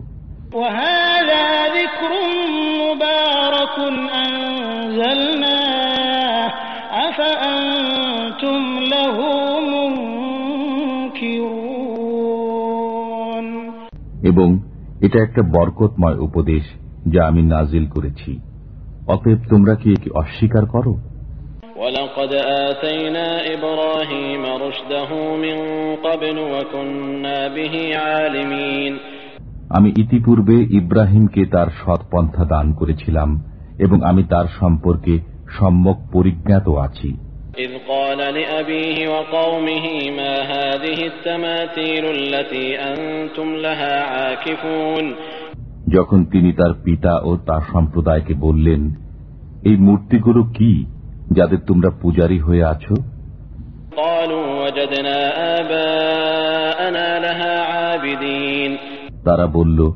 এবং 14.22 14.58
এটা 15.00 15.22
একটা 15.22 15.42
বরকতময় 15.42 16.18
উপদেশ 16.18 16.62
যা 17.08 17.26
আমি 17.26 17.42
নাজিল 17.42 17.86
করেছি। 17.86 18.40
অতএব 19.07 19.39
তোমরা 19.49 19.73
কি 19.81 19.87
একে 19.95 20.09
অস্বীকার 20.21 20.65
করো 20.75 20.93
ولقد 21.81 22.31
آتينا 22.67 23.27
إبراهيم 23.55 24.43
رشده 24.65 25.09
من 25.37 25.57
قبل 25.97 26.37
وكنا 26.53 27.37
به 27.47 27.73
عالمين 27.97 28.93
আমি 29.77 29.89
ইতিপূর্বে 30.01 30.57
ইব্রাহিমকে 30.79 31.41
তার 31.45 31.69
সৎপন্থা 31.81 32.43
দান 32.45 32.67
করেছিলাম 32.73 33.29
এবং 33.79 33.97
আমি 34.03 34.23
তার 34.23 34.47
সম্পর্কে 34.59 35.13
সম্যক 35.57 35.97
পরিজ্ঞাত 36.13 36.67
আছি 36.85 37.11
إذ 37.57 37.71
قال 37.87 38.19
لأبيه 38.37 38.97
وقومه 39.09 39.85
ما 40.11 40.33
هذه 40.53 40.99
التماثيل 41.07 42.03
التي 42.19 42.67
أنتم 42.91 43.49
لها 43.55 43.95
عاكفون 44.13 45.05
যখন 45.92 46.24
তিনি 46.24 46.52
তার 46.52 46.72
পিতা 46.84 47.20
ও 47.24 47.36
তার 47.36 47.60
সম্প্রদায়কে 47.72 48.34
বললেন 48.34 48.94
এই 49.64 49.76
মূর্তিগুলো 49.76 50.44
কি 50.44 50.86
যাদের 51.32 51.58
তোমরা 51.66 51.90
পূজারী 52.02 52.38
হয়ে 52.38 52.64
আছো? 52.64 52.94
তারা 59.24 59.46
বলল 59.46 59.92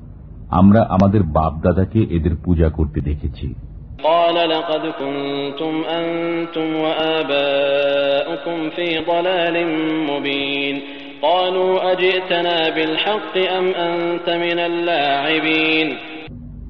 আমরা 0.48 0.86
আমাদের 0.88 1.22
বাপ 1.22 1.52
দাদাকে 1.62 2.06
এদের 2.10 2.36
পূজা 2.44 2.68
করতে 2.68 3.00
দেখেছি। 3.00 3.54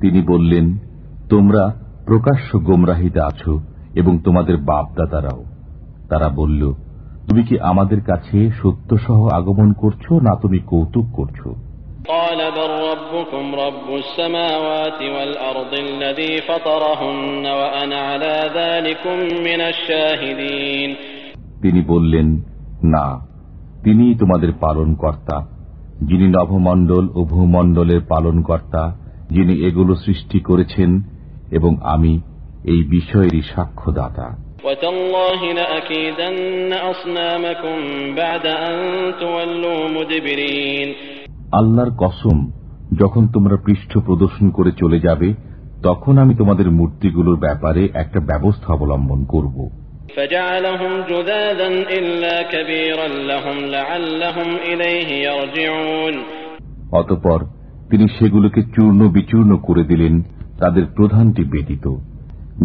তিনি 0.01 0.23
বললেন 0.23 0.79
তোমরা 1.31 1.75
প্রকাশ্য 2.07 2.59
গোমরাহিতে 2.59 3.21
আছো 3.21 3.61
এবং 3.95 4.19
তোমাদের 4.19 4.57
বাপদাদারাও। 4.57 5.45
তারা 6.11 6.29
বলল 6.29 6.73
তুমি 7.29 7.43
কি 7.43 7.61
আমাদের 7.61 8.01
কাছে 8.01 8.51
সত্য 8.63 8.99
সহ 8.99 9.29
আগমন 9.29 9.73
করছ 9.73 10.13
না 10.13 10.37
তুমি 10.43 10.59
কৌতুক 10.59 11.07
করছ? 11.13 11.41
তিনি 21.63 21.81
বললেন 21.81 22.37
না 22.85 23.28
তিনি 23.89 24.15
তোমাদের 24.15 24.53
পালন 24.61 24.95
কর্তা 24.95 25.47
যিনি 26.03 26.29
নভমণ্ডল 26.29 27.09
ও 27.15 27.25
ভূমণ্ডলের 27.25 28.01
পালন 28.09 28.43
কর্তা 28.43 28.97
যিনি 29.31 29.55
এগুলো 29.55 29.95
সৃষ্টি 29.95 30.41
করেছেন 30.41 31.03
এবং 31.51 31.77
আমি 31.83 32.21
এই 32.65 32.83
বিষয়েরই 32.85 33.43
সাক্ষ্যদাতা। 33.55 34.37
আল্লাহর 41.53 41.91
কসম 41.99 42.51
যখন 43.01 43.29
তোমরা 43.29 43.57
পৃষ্ঠ 43.57 43.99
প্রদর্শন 43.99 44.51
করে 44.51 44.73
চলে 44.73 45.01
যাবে 45.01 45.35
তখন 45.83 46.19
আমি 46.19 46.35
তোমাদের 46.35 46.71
মূর্তিগুলোর 46.71 47.37
ব্যাপারে 47.37 47.89
একটা 47.95 48.21
ব্যবস্থা 48.21 48.75
অবলম্বন 48.75 49.25
করব। 49.25 49.88
فجعلهم 50.18 51.02
جذاذا 51.04 51.68
إلا 51.92 52.36
كبيرا 52.44 53.08
لهم 53.08 53.58
لعلهم 53.68 54.50
إليه 54.66 55.10
يرجعون 55.30 56.16
অতপর 56.94 57.40
তিনি 57.90 58.06
সেগুলোকে 58.18 58.62
চূর্ণ 58.76 59.02
বিচূর্ণ 59.10 59.52
করে 59.68 59.84
দিলেন 59.84 60.14
তাদের 60.60 60.86
প্রধানটি 60.98 61.44
ব্যতীত 61.44 61.86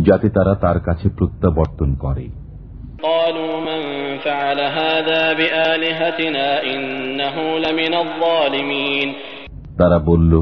যাতে 0.06 0.26
তারা 0.28 0.54
তার 0.64 0.78
কাছে 0.80 1.06
প্রত্যাবর্তন 1.18 1.90
করে 2.04 2.26
قالوا 3.06 3.54
من 3.60 3.82
فعل 4.18 4.58
هذا 4.78 5.22
بآلهتنا 5.32 6.46
إنه 6.64 7.36
لمن 7.58 7.92
الظالمين 7.96 9.08
তারা 9.80 9.98
বলল 10.10 10.32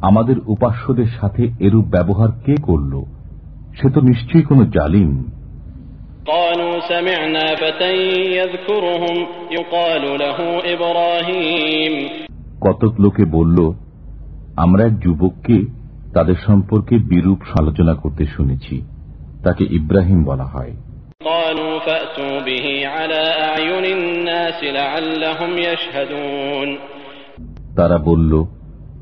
আমাদের 0.00 0.36
উপাস্যদের 0.46 1.08
সাথে 1.18 1.42
এরূপ 1.60 1.86
ব্যবহার 1.86 2.30
কে 2.44 2.54
করল 2.68 2.92
সে 3.78 3.86
তো 3.94 4.00
নিশ্চয়ই 4.00 4.44
কোনো 4.44 4.62
জালিম 4.76 5.10
قالوا 6.26 6.80
سمعنا 6.82 7.46
فتى 7.56 7.92
يذكرهم 8.32 9.16
يقال 9.50 10.04
له 10.18 10.38
إبراهيم 10.74 11.94
কতক 12.60 12.92
লোকে 13.00 13.24
বলল 13.36 13.58
আমরা 14.56 14.82
এক 14.84 14.94
যুবককে 15.04 15.56
তাদের 16.14 16.38
সম্পর্কে 16.46 16.94
বিরূপ 17.10 17.38
সমালোচনা 17.44 17.94
করতে 17.94 18.24
শুনেছি 18.36 18.76
তাকে 19.44 19.64
ইব্রাহিম 19.78 20.20
বলা 20.24 20.46
হয় 20.46 20.74
قالوا 21.24 21.74
فأتوا 21.78 22.36
به 22.40 22.66
على 22.88 23.22
أعين 23.42 23.84
الناس 23.96 24.58
لعلهم 24.70 25.52
يشهدون 25.64 26.68
তারা 27.78 27.96
বলল 28.04 28.32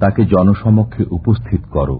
তাকে 0.00 0.22
জনসমক্ষে 0.24 1.02
উপস্থিত 1.10 1.62
করো 1.76 1.96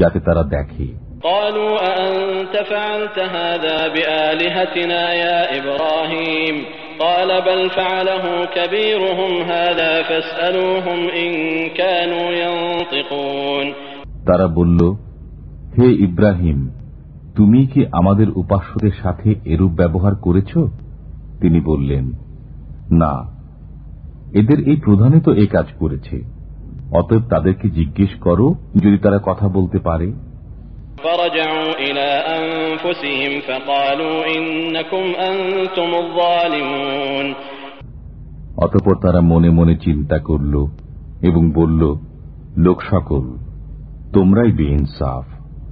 যাতে 0.00 0.18
তারা 0.20 0.42
দেখে 0.54 0.86
قالوا 1.22 1.72
أأنت 1.82 2.54
فعلت 2.64 3.18
هذا 3.18 3.78
بآلهتنا 3.88 5.02
يا 5.14 5.38
إبراهيم 5.58 6.56
قال 6.98 7.28
بل 7.42 7.70
فعله 7.70 8.24
كبيرهم 8.46 9.32
هذا 9.44 10.02
فاسألوهم 10.02 10.98
إن 11.16 11.30
كانوا 11.70 12.26
ينطقون 12.36 13.66
তারা 14.28 14.46
বলল 14.56 14.80
হে 15.76 15.88
ইব্রাহিম 16.06 16.58
তুমি 17.36 17.60
কি 17.66 17.80
আমাদের 17.92 18.28
উপাস্যদের 18.36 18.94
সাথে 19.02 19.28
এরূপ 19.44 19.72
ব্যবহার 19.72 20.14
করেছ 20.16 20.52
তিনি 21.40 21.58
বললেন 21.60 22.04
না 22.92 23.14
এদের 24.32 24.58
এই 24.62 24.78
প্রধানে 24.84 25.18
তো 25.20 25.30
এই 25.32 25.48
কাজ 25.48 25.68
করেছে 25.80 26.16
অতএব 26.92 27.22
তাদেরকে 27.30 27.66
জিজ্ঞেস 27.70 28.12
করো 28.20 28.46
যদি 28.74 28.98
তারা 28.98 29.18
কথা 29.28 29.46
বলতে 29.48 29.78
পারে 29.78 30.08
فرجعوا 30.98 31.72
إلى 31.78 32.08
أنفسهم 32.38 33.32
فقالوا 33.40 34.16
إنكم 34.36 35.04
أنتم 35.22 35.90
الظالمون 35.94 37.26
অতপর 38.56 38.94
তারা 39.04 39.20
মনে 39.32 39.50
মনে 39.50 39.74
চিন্তা 39.84 40.16
করল 40.28 40.54
এবং 41.28 41.42
বলল 41.52 41.82
লোক 42.56 42.78
সকল 42.92 43.24
তোমরাই 44.14 44.50
বেইনসাফ 44.52 45.26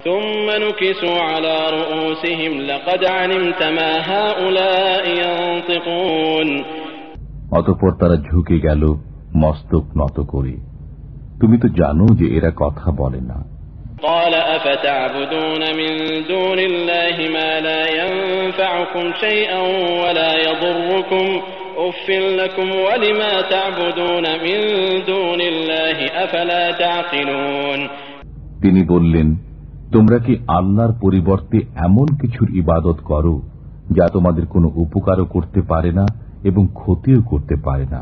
ثم 0.05 0.47
نكسوا 0.65 1.19
على 1.21 1.55
رؤوسهم 1.71 2.53
لقد 2.61 3.01
علمت 3.07 3.61
ما 3.77 3.91
هؤلاء 4.11 5.03
ينطقون 5.21 6.49
অতপর 7.51 7.91
তারা 7.99 8.17
ঝুঁকে 8.27 8.57
গেল 8.59 8.83
মস্তক 9.35 9.85
নত 9.99 10.17
করে 10.33 10.55
তুমি 11.39 11.55
তো 11.57 11.67
জানো 11.79 12.05
যে 12.19 12.25
এরা 12.37 12.51
কথা 12.55 12.87
বলে 12.91 13.21
না 13.21 13.37
قال 14.01 14.33
أفتعبدون 14.33 15.61
من 15.71 15.91
دون 16.27 16.59
الله 16.61 17.15
ما 17.29 17.51
لا 17.59 17.81
ينفعكم 17.93 19.03
شيئا 19.15 19.61
ولا 20.03 20.31
يضركم 20.39 21.25
أف 21.79 22.05
لكم 22.39 22.67
ولما 22.79 23.33
تعبدون 23.43 24.25
من 24.37 24.59
دون 25.05 25.41
الله 25.43 25.97
أفلا 26.17 26.63
تعقلون 26.73 27.79
তিনি 28.63 28.81
বললেন 28.83 29.27
তোমরা 29.93 30.17
কি 30.19 30.33
আল্লাহর 30.57 30.93
পরিবর্তে 31.01 31.57
এমন 31.87 32.07
কিছুর 32.21 32.47
ইবাদত 32.55 32.97
করো 33.01 33.35
যা 33.97 34.05
তোমাদের 34.07 34.45
কোনো 34.45 34.67
উপকারও 34.75 35.25
করতে 35.25 35.59
পারে 35.61 35.91
না 35.91 36.05
এবং 36.43 36.63
ক্ষতিও 36.73 37.21
করতে 37.21 37.55
পারে 37.65 37.85
না 37.85 38.01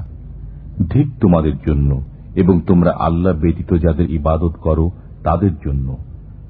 ঠিক 0.91 1.07
তোমাদের 1.21 1.55
জন্য 1.67 1.89
এবং 2.35 2.55
তোমরা 2.67 2.91
আল্লাহ 3.07 3.33
ব্যতীত 3.41 3.71
যাদের 3.85 4.07
ইবাদত 4.11 4.53
করো 4.61 4.85
তাদের 5.24 5.50
জন্য। 5.54 5.96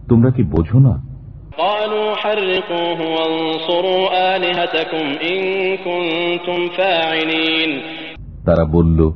তোমরা 0.08 0.30
কি 0.30 0.42
বোঝো 0.42 0.78
না? 0.78 1.14
তারা 8.46 8.64
বলল 8.64 9.12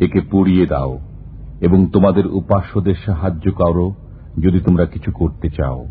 একে 0.00 0.20
পুড়িয়ে 0.20 0.66
দাও 0.66 0.98
এবং 1.60 1.86
তোমাদের 1.92 2.26
উপাস্যদের 2.26 2.94
সাহায্য 3.04 3.52
করো 3.52 3.94
যদি 4.40 4.60
তোমরা 4.60 4.86
কিছু 4.86 5.12
করতে 5.12 5.50
চাও। 5.50 5.86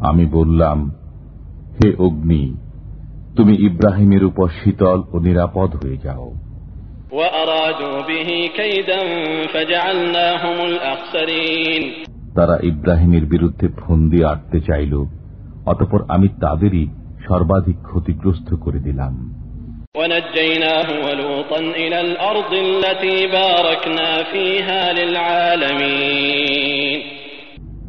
আমি 0.00 0.26
বললাম 0.26 0.90
হে 1.74 1.94
অগ্নি 1.98 2.54
তুমি 3.36 3.54
ইব্রাহিমের 3.66 4.24
উপর 4.24 4.48
শীতল 4.48 5.02
ও 5.12 5.18
নিরাপদ 5.18 5.70
হয়ে 5.76 5.96
যাও। 5.96 6.34
তারা 12.34 12.58
ইব্রাহিমের 12.62 13.24
বিরুদ্ধে 13.26 13.68
ফন্দি 13.68 14.24
আটতে 14.24 14.60
চাইল 14.60 15.04
অতপর 15.66 16.00
আমি 16.08 16.28
তাদেরই 16.28 16.86
সর্বাধিক 17.28 17.76
ক্ষতিগ্রস্ত 17.82 18.54
করে 18.54 18.78
দিলাম। 18.78 19.14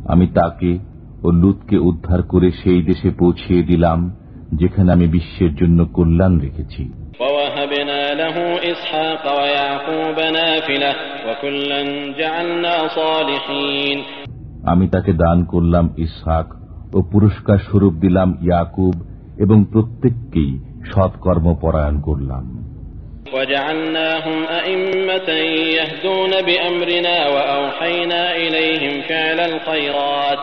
আমি 0.06 0.28
তাকে 0.28 0.78
ও 1.24 1.32
লুতকে 1.32 1.78
উদ্ধার 1.78 2.22
করে 2.24 2.52
সেই 2.52 2.82
দেশে 2.82 3.10
পৌঁছিয়ে 3.10 3.64
দিলাম। 3.64 4.21
যেখানে 4.61 4.89
আমি 4.93 5.07
বিশ্বের 5.07 5.53
জন্য 5.55 5.79
কল্যাণ 5.97 6.33
রেখেছি 6.41 6.83
ووهبنا 7.21 8.03
له 8.15 8.37
إسحاق 8.73 9.23
ويعقوب 9.39 10.19
نافلة 10.39 10.93
وكلا 11.27 11.81
جعلنا 12.21 12.75
صالحين 12.99 13.99
আমি 14.65 14.87
তাকে 14.89 15.13
দান 15.25 15.39
করলাম 15.45 15.85
ইসহাক 15.99 16.49
ও 16.95 16.99
পুরস্কার 17.13 17.59
স্বরূপ 17.69 17.95
দিলাম 17.95 18.29
ইয়াকুব 18.43 18.95
এবং 19.39 19.59
প্রত্যেককেই 19.73 20.53
সৎকর্ম 20.91 21.47
পরায়ণ 21.65 21.97
করলাম 22.01 22.45
وجعلناهم 23.37 24.39
أئمة 24.61 25.29
يهدون 25.71 26.33
بأمرنا 26.43 27.17
وأوحينا 27.29 28.37
إليهم 28.37 28.95
فعل 29.03 29.39
الخيرات 29.43 30.39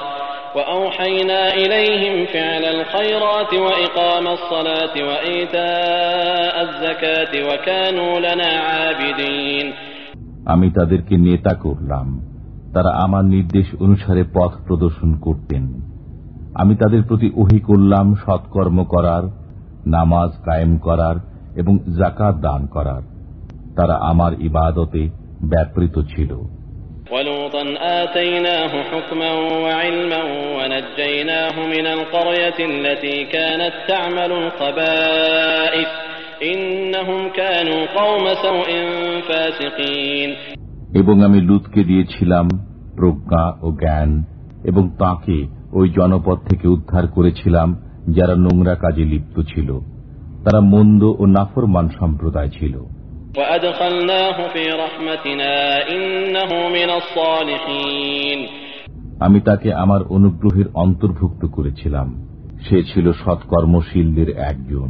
وأوحينا 0.58 1.40
إليهم 1.54 2.16
فعل 2.26 2.64
الخيرات 2.66 3.52
وإقام 3.56 4.26
الصلاة 4.28 4.96
وإيتاء 5.10 6.56
الزكاة 6.62 7.34
وكانوا 7.50 8.14
لنا 8.20 8.52
عابدين 8.62 9.68
আমি 10.46 10.68
তাদেরকে 10.72 11.16
নেতা 11.18 11.54
করলাম 11.56 12.08
তারা 12.74 12.92
আমার 12.96 13.24
নির্দেশ 13.26 13.68
অনুসারে 13.80 14.24
পথ 14.34 14.52
প্রদর্শন 14.68 15.12
করতেন 15.22 15.64
আমি 16.54 16.74
তাদের 16.76 17.02
প্রতি 17.04 17.28
ওহি 17.36 17.60
করলাম 17.60 18.06
সৎকর্ম 18.16 18.78
করার 18.84 19.24
নামাজ 19.88 20.32
কায়েম 20.46 20.74
করার 20.78 21.18
এবং 21.56 21.74
জাকাত 22.00 22.36
দান 22.38 22.62
করার 22.66 23.04
তারা 23.76 23.96
আমার 24.02 24.32
ইবাদতে 24.40 25.02
ব্যাপৃত 25.50 25.96
ছিল 26.08 26.32
ولوطا 27.12 27.64
آتيناه 28.02 28.74
حكما 28.84 29.32
وعلما 29.64 30.22
ونجيناه 30.58 31.56
من 31.68 31.86
القرية 31.88 32.60
التي 32.72 33.18
كانت 33.26 33.74
تعمل 33.88 34.32
الخبائث 34.34 35.90
إنهم 36.44 37.20
كانوا 37.32 37.82
قوم 38.00 38.26
سوء 38.46 38.70
فاسقين 39.30 40.30
এবং 40.94 41.16
আমি 41.24 41.40
লুতকে 41.42 41.82
দিয়েছিলাম 41.84 42.46
প্রজ্ঞা 42.96 43.46
ও 43.62 43.68
জ্ঞান 43.72 44.12
এবং 44.64 44.84
তাকে 45.00 45.38
ওই 45.72 45.88
জনপদ 45.90 46.38
থেকে 46.50 46.66
উদ্ধার 46.68 47.06
করেছিলাম 47.08 47.70
যারা 48.10 48.36
নোংরা 48.36 48.76
কাজে 48.76 49.04
লিপ্ত 49.06 49.36
ছিল 49.42 49.70
তারা 50.46 50.60
মন্দ 50.74 51.02
ও 51.20 51.24
নাফরমান 51.28 51.88
সম্প্রদায় 52.00 52.52
ছিল 52.60 52.76
وأدخلناه 53.38 54.38
في 54.48 54.64
رحمتنا 54.76 55.54
إنه 55.90 56.52
من 56.70 56.90
الصالحين 56.92 58.40
আমি 59.26 59.40
তাকে 59.40 59.70
আমার 59.74 60.02
অনুগ্রহের 60.10 60.68
অন্তর্ভুক্ত 60.76 61.42
করেছিলাম 61.48 62.08
সে 62.66 62.78
ছিল 62.84 63.06
সৎকর্মশীলদের 63.24 64.30
একজন 64.52 64.90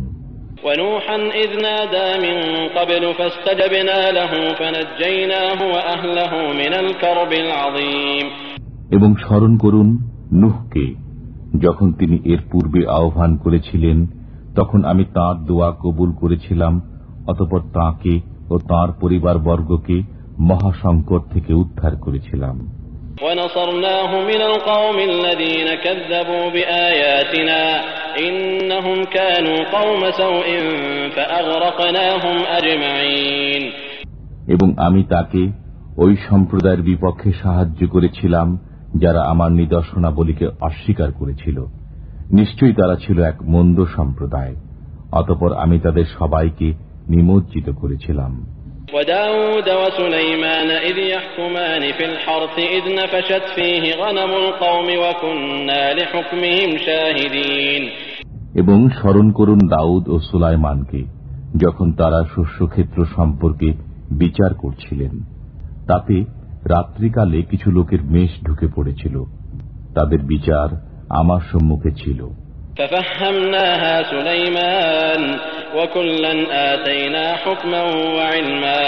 ونوحا 0.66 1.18
إذ 1.44 1.52
نادى 1.62 2.08
من 2.26 2.38
قبل 2.78 3.04
فاستجبنا 3.14 4.00
له 4.12 4.32
فنجيناه 4.60 5.60
وأهله 5.74 6.34
من 6.54 6.74
الكرب 6.76 7.32
العظيم 7.46 8.26
এবং 8.96 9.10
স্মরণ 9.16 9.54
করুন 9.58 9.88
নুহকে 10.42 10.86
যখন 11.60 11.88
তিনি 11.92 12.18
এর 12.26 12.42
পূর্বে 12.52 12.82
আহ্বান 12.98 13.32
করেছিলেন 13.38 13.98
তখন 14.56 14.80
আমি 14.84 15.04
তাঁর 15.14 15.36
দোয়া 15.46 15.70
কবুল 15.84 16.10
করেছিলাম 16.22 16.74
অতপর 17.28 17.62
তাঁকে 17.74 18.14
ও 18.51 18.59
তাঁর 18.59 18.93
পরিবার 19.01 19.39
বর্গকে 19.39 20.03
মহাসংকট 20.39 21.33
থেকে 21.33 21.55
উদ্ধার 21.55 21.97
করেছিলাম। 21.97 22.79
এবং 34.49 34.75
আমি 34.79 35.05
তাকে 35.05 35.53
ওই 35.97 36.17
সম্প্রদায়ের 36.31 36.83
বিপক্ষে 36.83 37.33
সাহায্য 37.43 37.89
করেছিলাম 37.89 38.59
যারা 38.97 39.23
আমার 39.23 39.53
নিদর্শনাবলীকে 39.53 40.47
অস্বীকার 40.61 41.13
করেছিল। 41.13 41.65
নিশ্চয়ই 42.33 42.73
তারা 42.73 42.97
ছিল 42.97 43.23
এক 43.23 43.43
মন্দ 43.43 43.85
সম্প্রদায়। 43.97 44.57
অতপর 45.13 45.53
আমি 45.53 45.81
তাদের 45.81 46.05
সবাইকে 46.19 46.88
নিমজ্জিত 47.10 47.68
করেছিলাম 47.82 48.34
وداود 48.94 49.68
وسليمان 49.82 50.70
إذ 50.90 50.98
يحكمان 51.08 51.84
في 51.92 52.04
الحرث 52.06 52.56
إذ 52.70 52.84
نفشت 52.96 53.46
فيه 53.56 53.84
غنم 53.96 54.32
القوم 54.44 54.88
وكنا 55.04 55.84
لحكمهم 55.94 56.72
شاهدين 56.78 57.84
এবং 58.56 58.78
স্মরণ 58.90 59.28
করুন 59.32 59.60
দাউদ 59.76 60.04
ও 60.10 60.16
সুলাইমানকে 60.30 61.02
যখন 61.58 61.88
তারা 61.92 62.20
শস্যক্ষেত্র 62.36 63.00
সম্পর্কে 63.16 63.70
বিচার 64.14 64.52
করছিলেন 64.54 65.14
তাতে 65.88 66.16
রাত্রিকালে 66.66 67.40
কিছু 67.42 67.68
লোকের 67.72 68.02
মেষ 68.06 68.32
ঢুকে 68.46 68.68
পড়েছিল 68.76 69.16
তাদের 69.94 70.22
বিচার 70.24 70.70
আমার 71.10 71.42
সম্মুখে 71.52 71.92
ছিল 71.92 72.20
ففهمناها 72.78 74.04
سليمان 74.04 75.22
وكلا 75.78 76.34
آتينا 76.74 77.26
حكما 77.36 77.82
وعلما 78.18 78.82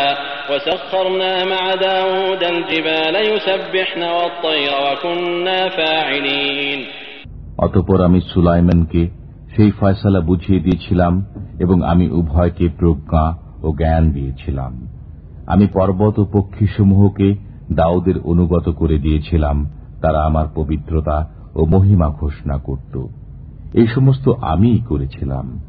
وسخرنا 0.51 1.31
مع 1.45 1.63
داود 1.77 2.43
الجبال 2.45 3.15
يسبحن 3.27 4.01
والطير 4.15 4.73
وكنا 4.85 5.59
فاعلين 5.69 6.79
অতপর 7.59 7.99
আমি 8.01 8.19
সুলাইমানকে 8.33 9.01
সেই 9.55 9.71
ফয়সালা 9.79 10.19
বুঝিয়ে 10.19 10.59
দিয়েছিলাম 10.59 11.13
এবং 11.59 11.77
আমি 11.83 12.05
উভয়কে 12.11 12.65
প্রজ্ঞা 12.79 13.25
ও 13.63 13.67
জ্ঞান 13.71 14.03
দিয়েছিলাম 14.11 14.71
আমি 15.47 15.65
পর্বত 15.73 16.15
ও 16.19 16.25
পক্ষীসমূহকে 16.33 17.27
দাউদের 17.73 18.17
অনুগত 18.23 18.67
করে 18.69 18.97
দিয়েছিলাম 18.97 19.57
তারা 20.01 20.19
আমার 20.23 20.47
পবিত্রতা 20.55 21.17
ও 21.55 21.61
মহিমা 21.65 22.07
ঘোষণা 22.19 22.57
করত 22.57 22.93
এই 23.74 23.86
সমস্ত 23.86 24.28
আমি 24.28 24.78
করেছিলাম। 24.88 25.60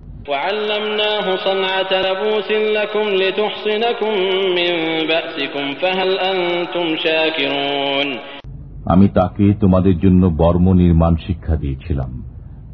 আমি 8.86 9.08
তাকে 9.08 9.54
তোমাদের 9.54 10.00
জন্য 10.00 10.26
বর্ম 10.38 10.74
নির্মাণ 10.74 11.16
শিক্ষা 11.16 11.56
দিয়েছিলাম 11.56 12.24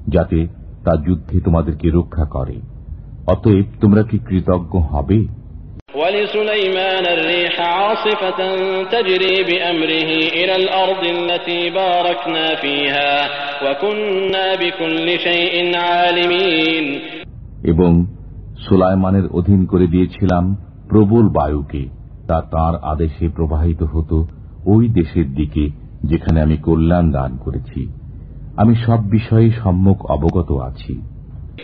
যাতে 0.07 0.47
তা 0.85 0.95
যুদ্ধে 0.95 1.39
তোমাদেরকে 1.39 1.89
রক্ষা 1.89 2.25
করে। 2.25 2.55
অতএব 3.27 3.65
তোমরা 3.81 4.03
কি 4.03 4.19
কৃতজ্ঞ 4.19 4.79
হবে? 4.79 5.27
ওয়ালি 5.93 6.27
সুলাইমান 6.27 7.27
রিহা 7.27 7.66
عاصفة 7.86 8.40
تجري 8.84 9.36
بأمره 9.42 10.10
إلى 10.32 10.54
الأرض 10.56 11.02
التي 11.06 11.70
باركنا 11.70 12.46
فيها 12.54 13.12
وكنا 13.64 14.46
بكل 14.54 15.06
شيء 15.18 15.54
عالمين 15.78 16.86
এবং 17.64 17.92
সুলাইমানের 18.66 19.26
অধীন 19.32 19.60
করে 19.66 19.86
দিয়েছিলাম 19.86 20.44
প্রবল 20.88 21.26
বায়ুকে 21.28 21.82
তা 22.26 22.38
তার 22.50 22.74
আদেশে 22.82 23.26
প্রবাহিত 23.28 23.80
হতো 23.94 24.16
ওই 24.66 24.84
দেশের 24.88 25.28
দিকে 25.34 25.64
যেখানে 26.04 26.38
আমি 26.40 26.56
কল্যাণ 26.56 27.06
দান 27.12 27.32
করেছি 27.36 27.80
আমি 28.56 28.74
সব 28.86 29.00
বিষয়ে 29.10 29.48
সম্মুখ 29.62 29.98
অবগত 30.10 30.50
আছি 30.68 30.94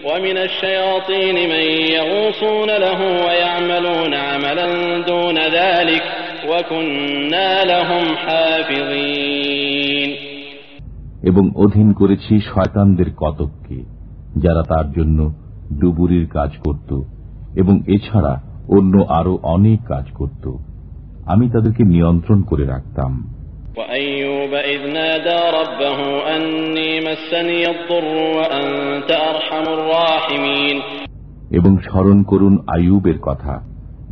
ومن 0.05 0.37
الشياطين 0.39 1.37
من 1.49 1.65
يغوصون 1.91 2.71
له 2.79 3.01
ويعملون 3.27 4.13
عملا 4.15 4.67
دون 5.03 5.39
ذلك 5.51 6.05
وكنا 6.49 7.65
لهم 7.65 8.05
حافظين 8.17 10.11
এবং 11.23 11.45
অধীন 11.57 11.89
করেছি 11.93 12.35
শয়তানদের 12.51 13.09
কতককে 13.17 13.79
যারা 14.37 14.63
তার 14.63 14.87
জন্য 14.93 15.19
ডুবুরির 15.81 16.27
কাজ 16.29 16.51
করত 16.67 16.91
এবং 17.55 17.75
এছাড়া 17.87 18.35
অন্য 18.69 18.95
আরো 19.11 19.35
অনেক 19.47 19.79
কাজ 19.89 20.07
করত 20.15 20.45
আমি 21.27 21.47
তাদেরকে 21.49 21.83
নিয়ন্ত্রণ 21.85 22.39
করে 22.43 22.65
রাখতাম 22.65 23.13
وأيوب 23.77 24.53
إذ 24.55 24.81
نادى 24.89 25.41
ربه 25.61 25.99
أني 26.37 27.01
مسني 27.01 27.63
الضر 27.67 28.15
وأنت 28.39 29.11
أرحم 29.31 29.67
الراحمين 29.69 30.77
এবং 31.51 31.73
স্মরণ 31.87 32.19
করুন 32.23 32.55
আয়ুবের 32.77 33.19
কথা 33.19 33.55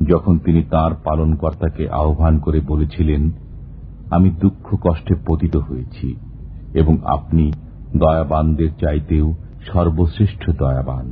যখন 0.08 0.34
তিনি 0.38 0.60
তার 0.70 0.92
পালনকর্তাকে 1.04 1.84
আহ্বান 1.92 2.34
করে 2.38 2.60
বলেছিলেন 2.66 3.22
আমি 4.10 4.28
দুঃখ 4.40 4.66
কষ্টে 4.84 5.14
পতিত 5.26 5.54
হয়েছি 5.68 6.08
এবং 6.74 6.94
আপনি 7.06 7.44
দয়াবানদের 7.96 8.70
চাইতেও 8.80 9.26
সর্বশ্রেষ্ঠ 9.68 10.42
দয়াবান 10.62 11.06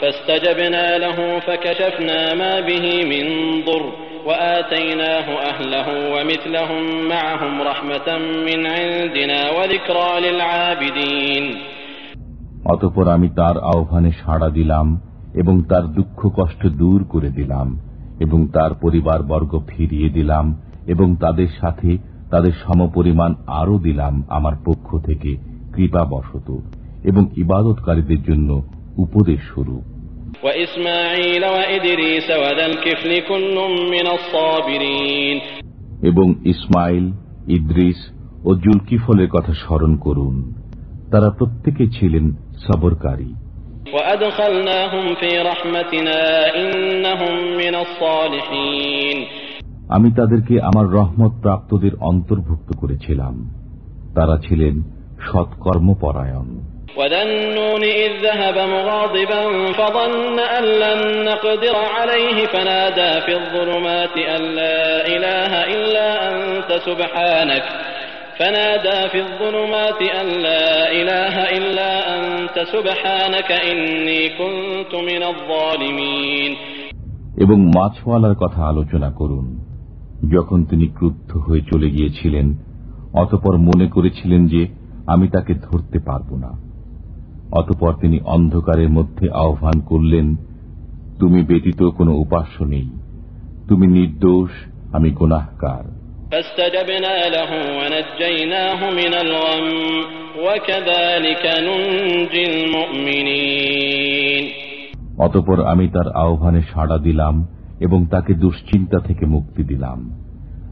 فاستجبنا 0.00 0.86
له 0.98 1.18
فكشفنا 1.40 2.20
ما 2.34 2.54
به 2.60 2.86
من 3.04 3.26
ضر 3.66 3.84
وآتيناه 4.26 5.26
أهله 5.42 5.88
ومثلهم 6.14 6.82
معهم 7.08 7.54
رحمة 7.62 8.08
من 8.48 8.60
عندنا 8.68 9.40
وذكرى 9.50 10.10
للعابدين 10.20 11.44
অতপর 12.66 13.06
আমি 13.08 13.28
তার 13.36 13.56
আহ্বানে 13.72 14.10
সাড়া 14.22 14.48
দিলাম 14.50 14.86
এবং 15.34 15.54
তার 15.68 15.84
দুঃখ 15.88 16.20
কষ্ট 16.38 16.62
দূর 16.76 17.00
করে 17.04 17.30
দিলাম 17.30 17.68
এবং 18.20 18.40
তার 18.52 18.72
পরিবার 18.74 19.18
বর্গ 19.22 19.52
ফিরিয়ে 19.68 20.08
দিলাম 20.08 20.46
এবং 20.86 21.08
তাদের 21.20 21.50
সাথে 21.60 21.90
তাদের 22.30 22.54
সমপরিমাণ 22.64 23.30
আরও 23.60 23.76
দিলাম 23.78 24.14
আমার 24.28 24.54
পক্ষ 24.64 24.88
থেকে 24.98 25.30
কৃপা 25.74 26.02
বশত 26.04 26.48
এবং 27.04 27.22
ইবাদতকারীদের 27.36 28.20
জন্য 28.22 28.50
উপদেশ 28.96 29.40
স্বরূপ 29.50 29.84
এবং 36.01 36.33
ইসমাইল 36.45 37.11
ইদ্রিস 37.47 37.95
ও 38.45 38.55
জুলকিফলের 38.55 39.29
কথা 39.29 39.53
স্মরণ 39.53 39.95
করুন। 39.95 40.53
তারা 41.11 41.29
প্রত্যেকে 41.29 41.87
ছিলেন 41.87 42.31
সবরকারী। 42.67 43.33
আমি 49.89 50.11
তাদেরকে 50.11 50.61
আমার 50.61 50.89
রহমত 50.89 51.41
প্রাপ্তদের 51.41 51.91
অন্তর্ভুক্ত 52.01 52.75
করেছিলাম। 52.77 53.51
তারা 54.15 54.37
ছিলেন 54.37 54.81
সৎকর্মপরায়ণ 55.31 56.70
وذا 56.96 57.22
النون 57.22 57.82
إذ 58.02 58.12
ذهب 58.22 58.56
مغاضبا 58.68 59.42
فظن 59.72 60.38
أن 60.58 60.64
لن 60.64 61.00
نقدر 61.24 61.76
عليه 61.96 62.46
فنادى 62.46 63.12
في 63.20 63.32
الظلمات 63.36 64.14
أن 64.36 64.42
لا 64.54 65.06
إله 65.06 65.52
إلا 65.74 66.06
أنت 66.30 66.70
سبحانك 66.88 67.64
فنادى 68.38 69.08
في 69.08 69.18
الظلمات 69.20 70.00
أن 70.20 70.26
لا 70.42 70.92
إله 70.92 71.34
إلا 71.58 71.90
أنت 72.16 72.56
سبحانك 72.74 73.50
إني 73.52 74.22
كنت 74.40 74.92
من 75.10 75.22
الظالمين 75.22 76.52
এবং 77.36 77.58
মাছওয়ালার 77.76 78.34
কথা 78.34 78.60
আলোচনা 78.66 79.10
করুন 79.10 79.46
যখন 80.34 80.58
তিনি 80.64 80.86
ক্রুদ্ধ 80.88 81.30
হয়ে 81.36 81.62
চলে 81.72 81.88
গিয়েছিলেন 81.90 82.46
অতপর 83.14 83.54
মনে 83.58 83.86
করেছিলেন 83.88 84.42
যে 84.46 84.62
আমি 85.06 85.26
তাকে 85.28 85.52
ধরতে 85.54 85.98
পারব 85.98 86.30
না 86.36 86.50
অতপর 87.51 87.93
তিনি 87.93 88.19
অন্ধকারের 88.19 88.89
মধ্যে 88.89 89.29
আহ্বান 89.29 89.79
করলেন 89.79 90.35
তুমি 91.19 91.43
ব্যতীত 91.43 91.83
কোনো 91.83 92.13
উপাস্য 92.13 92.63
নেই। 92.63 92.89
তুমি 93.67 93.87
নির্দোষ 93.87 94.49
আমি 94.93 95.09
গুনাহকার 95.09 96.01
অতপর 105.17 105.63
আমি 105.63 105.87
তার 105.87 106.11
আহ্বানে 106.11 106.61
সাড়া 106.61 106.97
দিলাম 106.97 107.47
এবং 107.79 108.05
তাকে 108.05 108.33
দুশ্চিন্তা 108.33 108.99
থেকে 108.99 109.25
মুক্তি 109.25 109.63
দিলাম। 109.63 110.23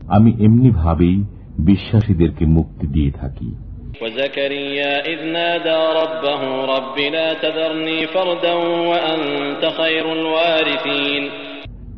আমি 0.08 0.32
এমনিভাবেই 0.40 1.24
বিশ্বাসীদেরকে 1.60 2.46
মুক্তি 2.46 2.88
দিয়ে 2.88 3.12
থাকি। 3.12 3.56
وزكريا 4.03 4.93
إذ 5.07 5.21
نادى 5.29 5.81
ربه 6.01 6.41
رب 6.67 6.97
لا 7.13 7.29
تذرني 7.35 8.07
فردا 8.07 8.55
وأنت 8.91 9.63
خير 9.79 10.05
الوارثين 10.13 11.23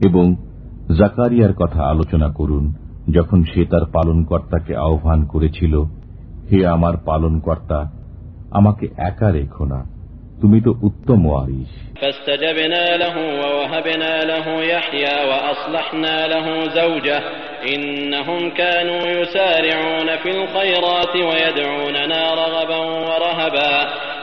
এবং 0.06 0.26
জাকারিয়ার 1.00 1.52
কথা 1.52 1.80
আলোচনা 1.84 2.28
করুন 2.30 2.64
যখন 3.10 3.38
সে 3.44 3.62
তার 3.64 3.84
পালনকর্তাকে 3.92 4.72
আহ্বান 4.86 5.20
করেছিল 5.24 5.74
হে 6.50 6.58
আমার 6.66 6.94
পালনকর্তা 7.04 7.78
আমাকে 8.50 8.84
একা 9.10 9.28
রেখো 9.30 9.64
না 9.64 9.80
তুমি 10.40 10.58
তো 10.60 10.70
উত্তম 10.82 11.20
ওয়ারিস 11.26 11.72
فاستجبنا 12.00 12.84
له 12.96 13.16
ووهبنا 13.42 14.12
له 14.24 14.46
يحيى 14.64 15.16
وأصلحنا 15.30 16.16
له 16.26 16.46
زوجه 16.78 17.18
إنهم 17.66 18.50
كانوا 18.52 19.02
يسارعون 19.18 20.08
في 20.22 20.30
الخيرات 20.30 21.14
ويدعوننا 21.28 22.20
رغبا 22.34 22.80
ورهبا 23.08 23.74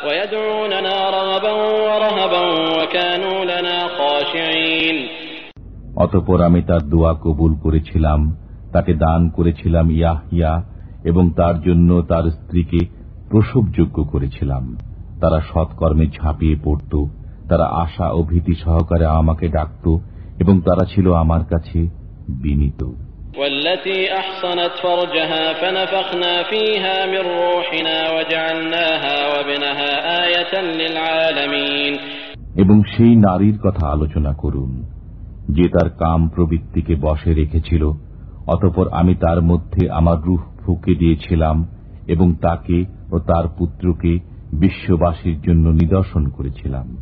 ويدعوننا 0.07 0.95
رغبا 1.09 1.53
ورهبا 1.88 2.43
وكانوا 2.77 3.39
لنا 3.45 3.77
خاشعين 3.97 4.97
অতপর 5.97 6.39
আমি 6.41 6.62
তার 6.62 6.83
দোয়া 6.89 7.12
কবুল 7.23 7.51
করেছিলাম 7.63 8.19
তাকে 8.73 8.91
দান 8.95 9.21
করেছিলাম 9.29 9.86
ইয়াহিয়া 9.91 10.51
এবং 11.03 11.23
তার 11.38 11.55
জন্য 11.62 11.89
তার 12.01 12.25
স্ত্রীকে 12.29 12.81
প্রসবযোগ্য 13.29 13.97
করেছিলাম 14.03 14.63
তারা 15.21 15.39
সৎকর্মে 15.51 16.05
ঝাঁপিয়ে 16.17 16.57
পড়ত 16.63 16.93
তারা 17.49 17.65
আশা 17.83 18.07
ও 18.09 18.19
ভীতি 18.23 18.53
সহকারে 18.63 19.05
আমাকে 19.21 19.45
ডাকত 19.49 19.86
এবং 20.39 20.55
তারা 20.59 20.83
ছিল 20.86 21.07
আমার 21.13 21.43
কাছে 21.45 21.79
বিনীত 22.43 22.81
والتي 23.38 23.99
أحصنت 24.17 24.73
فرجها 24.83 25.53
فنفخنا 25.53 26.43
فيها 26.43 26.97
من 27.05 27.23
روحنا 27.41 27.97
وجعلناها 28.12 29.15
وابنها 29.27 29.91
آية 30.25 30.53
للعالمين 30.79 31.93
এবং 32.55 32.77
সেই 32.93 33.13
নারীর 33.17 33.57
কথা 33.63 33.86
আলোচনা 33.88 34.31
করুন 34.33 34.71
যে 35.49 35.65
তার 35.69 35.89
কাম 35.99 36.21
প্রবৃত্তিকে 36.29 36.93
বসে 37.01 37.31
রেখেছিল 37.33 37.83
অতপর 38.47 38.86
আমি 38.91 39.13
তার 39.15 39.39
মধ্যে 39.41 39.83
আমার 39.89 40.17
রুহ 40.21 40.41
ফুঁকে 40.62 40.93
দিয়েছিলাম 40.95 41.57
এবং 42.07 42.27
তাকে 42.41 42.77
ও 43.12 43.15
তার 43.19 43.45
পুত্রকে 43.57 44.12
বিশ্ববাসীর 44.52 45.40
জন্য 45.40 45.68
নিদর্শন 45.68 46.28
করেছিলাম। 46.28 46.96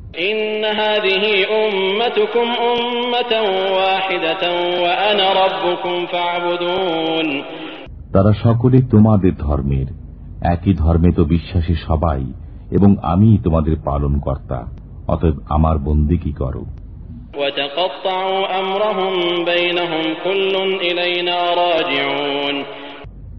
তারা 8.12 8.32
সকলে 8.32 8.82
তোমাদের 8.90 9.35
ধর্মের 9.35 9.87
একই 10.40 10.74
ধর্মে 10.74 11.12
তো 11.12 11.24
বিশ্বাসী 11.24 11.74
সবাই 11.74 12.32
এবং 12.70 12.96
আমি 13.02 13.38
তোমাদের 13.44 13.76
পালন 13.85 14.18
কর্তা 14.18 14.66
অতএব 15.09 15.35
আমার 15.48 15.78
বন্দি 15.78 16.18
কি 16.18 16.32
করো? 16.32 16.64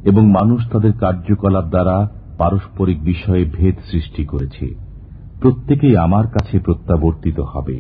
এবং 0.04 0.26
মানুষ 0.30 0.72
তাদের 0.72 0.94
কার্যকলাপ 1.00 1.66
দ্বারা 1.66 2.17
পারস্পরিক 2.39 2.99
বিষয়ে 3.05 3.45
ভেদ 3.57 3.77
সৃষ্টি 3.91 4.23
করেছে 4.25 4.67
প্রত্যেকেই 5.41 5.97
আমার 5.97 6.27
কাছে 6.27 6.57
প্রত্যাবর্তিত 6.59 7.39
হবে 7.53 7.77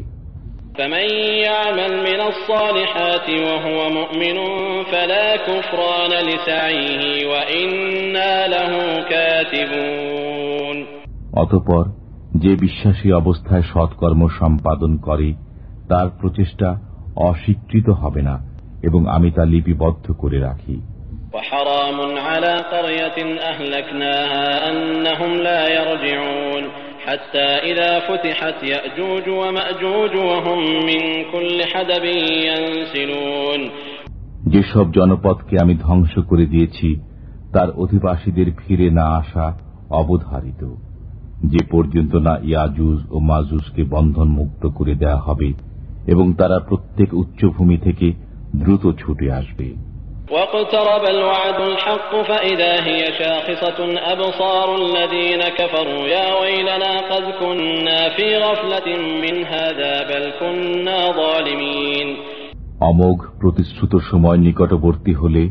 فمن 0.74 1.06
يعمل 1.42 1.92
من 2.00 2.20
الصالحات 2.22 3.28
وهو 3.40 3.78
مؤمن 3.90 4.36
فلا 4.84 5.28
كفران 5.38 6.12
لسعيه 6.22 7.02
وإنا 7.26 8.32
له 8.46 8.72
كاتبون 9.12 10.76
অতপর 11.36 11.84
যে 12.34 12.52
বিশ্বাসী 12.56 13.08
অবস্থায় 13.12 13.64
সৎকর্ম 13.72 14.22
সম্পাদন 14.40 14.92
করে 14.98 15.28
তার 15.88 16.06
প্রচেষ্টা 16.20 16.68
অস্বীকৃত 17.20 17.88
হবে 17.92 18.22
না 18.22 18.36
এবং 18.82 19.00
আমি 19.06 19.28
তা 19.30 19.42
লিপিবদ্ধ 19.44 20.06
করে 20.12 20.38
রাখি 20.38 20.76
যেসব 34.47 34.91
জনপদকে 34.91 35.57
আমি 35.61 35.75
ধ্বংস 35.75 36.19
করে 36.19 36.45
দিয়েছি, 36.45 36.99
তার 37.53 37.71
অধিবাসীদের 37.71 38.45
ফিরে 38.53 38.89
না 38.89 39.03
আসা 39.03 39.59
অবধারিত। 39.89 40.75
যে 41.45 41.65
পর্যন্ত 41.71 42.15
না 42.15 42.37
ইয়াজুজ 42.43 42.99
ও 43.11 43.19
মাজুজকে 43.19 43.83
বন্ধন 43.83 44.27
মুক্ত 44.27 44.67
করে 44.67 44.95
দেয়া 44.95 45.17
হবে, 45.17 45.53
এবং 46.07 46.33
তারা 46.33 46.59
প্রত্যেক 46.59 47.13
উচ্চভূমি 47.13 47.77
থেকে 47.77 48.13
দ্রুত 48.55 48.91
ছুটে 48.99 49.31
আসবে। 49.31 49.86
واقترب 50.30 51.04
الوعد 51.06 51.60
الحق 51.62 52.12
فإذا 52.22 52.72
هي 52.84 53.02
شاخصة 53.14 53.78
أبصار 54.12 54.68
الذين 54.76 55.42
كفروا 55.50 56.04
يا 56.08 56.40
ويلنا 56.40 56.92
قد 57.10 57.24
كنا 57.40 58.00
في 58.08 58.26
غفلة 58.38 58.88
من 59.22 59.36
هذا 59.46 59.92
بل 60.02 60.24
كنا 60.40 60.98
ظالمين 61.12 62.08
অমোঘ 62.82 63.18
প্রতিশ্রুত 63.40 63.94
সময় 64.10 64.38
নিকটবর্তী 64.38 65.12
হলে 65.12 65.42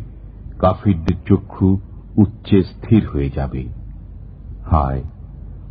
কাফিরদের 0.59 1.17
চক্ষু 1.29 1.67
উচ্চে 2.17 2.57
স্থির 2.71 3.01
হয়ে 3.05 3.29
যাবে 3.29 3.61
হায় 4.71 5.03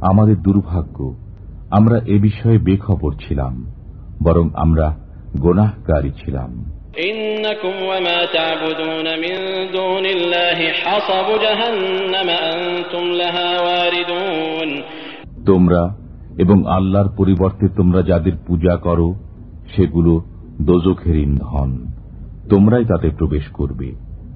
আমাদের 0.02 0.36
দুর্ভাগ্য 0.42 0.98
আমরা 1.70 1.96
এ 2.06 2.16
বিষয়ে 2.18 2.58
বেখবর 2.58 3.12
ছিলাম 3.24 3.54
বরং 4.22 4.46
আমরা 4.54 4.86
গোনাহকারী 5.38 6.12
ছিলাম 6.20 6.50
إنكم 7.00 7.74
وما 7.82 8.18
تعبدون 8.26 9.06
من 9.18 9.36
دون 9.72 10.06
الله 10.06 10.58
حصب 10.72 11.26
جهنم 11.40 12.28
أنتم 12.48 13.04
لها 13.12 13.48
واردون 13.60 14.70
তোমরা 15.46 15.82
এবং 16.38 16.58
আল্লাহর 16.68 17.10
পরিবর্তে 17.16 17.64
তোমরা 17.76 18.00
যাদের 18.02 18.34
পূজা 18.46 18.74
করো 18.76 19.08
সেগুলো 19.74 20.12
দোজখের 20.60 21.16
ইন্ধন 21.16 21.70
তোমরাই 22.50 22.84
তাতে 22.84 23.08
প্রবেশ 23.10 23.44
করবে 23.58 23.88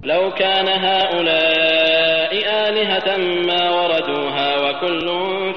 لو 0.04 0.24
كان 0.38 0.68
هؤلاء 0.86 2.32
آلهة 2.66 3.08
ما 3.48 3.62
وردوها 3.70 4.48
وكل 4.64 5.06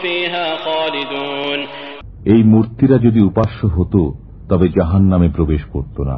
فيها 0.01 0.45
خالدون 0.57 1.59
এই 2.25 2.41
মূর্তিরা 2.43 2.97
যদি 2.97 3.19
উপাস্য 3.21 3.59
হতো 3.67 4.01
তবে 4.49 4.67
জাহান 4.69 5.03
নামে 5.03 5.29
প্রবেশ 5.29 5.61
করত 5.73 5.97
না 6.01 6.17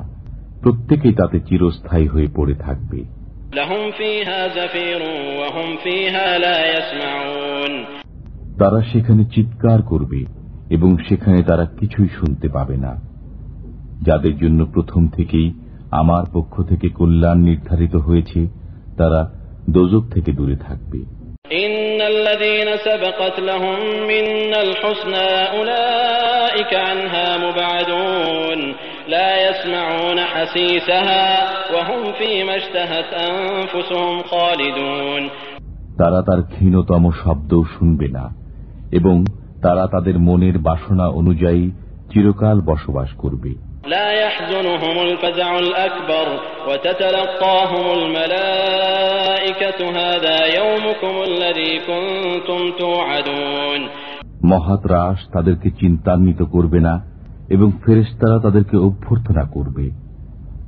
প্রত্যেকেই 0.64 1.12
তাতে 1.12 1.40
চিরস্থায়ী 1.40 2.07
হয়ে 2.07 2.27
পড়ে 2.37 2.55
থাকবে। 2.55 3.05
তারা 8.59 8.83
সেখানে 8.83 9.24
চিৎকার 9.24 9.83
করবে 9.83 10.24
এবং 10.70 10.96
সেখানে 11.09 11.42
তারা 11.42 11.66
কিছুই 11.81 12.09
শুনতে 12.09 12.48
পাবে 12.48 12.77
না। 12.77 13.00
যাদের 14.03 14.38
জন্য 14.38 14.66
প্রথম 14.66 15.09
থেকেই 15.09 15.53
আমার 15.90 16.24
পক্ষ 16.33 16.62
থেকে 16.62 16.88
কল্যাণ 16.88 17.38
নির্ধারিত 17.38 17.96
হয়েছে 17.96 18.48
তারা 18.96 19.31
দোজক 19.70 20.05
থেকে 20.11 20.33
দূরে 20.33 20.57
থাকবে। 20.57 20.98
ইন্নাল্লাযীনা 21.50 22.77
الذين 29.08 29.53
سبقت 29.53 29.67
لهم 29.67 29.69
منا 29.69 29.69
الحسنى 29.69 29.77
أولئك 29.77 29.77
عنها 29.77 30.19
مبعدون 30.19 30.19
لا 30.19 30.19
يسمعون 30.19 30.19
حسيسها 30.19 31.49
وهم 31.73 32.13
فيما 32.13 32.55
اشتهت 32.55 33.13
أنفسهم 33.13 34.21
خالدون 34.23 35.29
তারা 35.99 36.21
তার 36.21 36.41
ক্ষীণতম 36.41 37.12
শব্দও 37.23 37.63
শুনবে 37.63 38.08
না 38.08 38.25
এবং 38.91 39.25
তারা 39.62 39.88
তাদের 39.88 40.19
মনের 40.19 40.58
বাসনা 40.58 41.08
অনুযায়ী 41.08 41.71
চিরকাল 42.13 42.61
বসবাস 42.61 43.09
করবে 43.17 43.55
لا 43.88 44.11
يحزنهم 44.11 44.99
الفزع 44.99 45.59
الأكبر 45.59 46.39
وتتلقاهم 46.67 47.99
الملائكة 47.99 49.80
هذا 49.91 50.45
يومكم 50.45 51.24
الذي 51.24 51.80
كنتم 51.80 52.72
توعدون 52.78 53.89
মহাত্রাস 54.43 55.17
তাদেরকে 55.34 55.70
চিন্তান্বিত 55.80 56.41
করবে 56.41 56.80
না 56.80 57.12
এবং 57.49 57.72
ফেরেস্তারা 57.86 58.38
তাদেরকে 58.38 58.76
অভ্যর্থনা 58.76 59.45
করবে। 59.45 59.90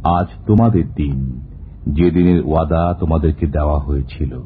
আজ 0.05 0.27
তোমাদের 0.47 0.95
দিন 0.95 1.41
যে 1.89 2.11
দিনের 2.11 2.43
ওয়াদা 2.47 2.95
তোমাদেরকে 3.01 3.47
দেওয়া 3.47 3.79
হয়েছিল। 3.79 4.43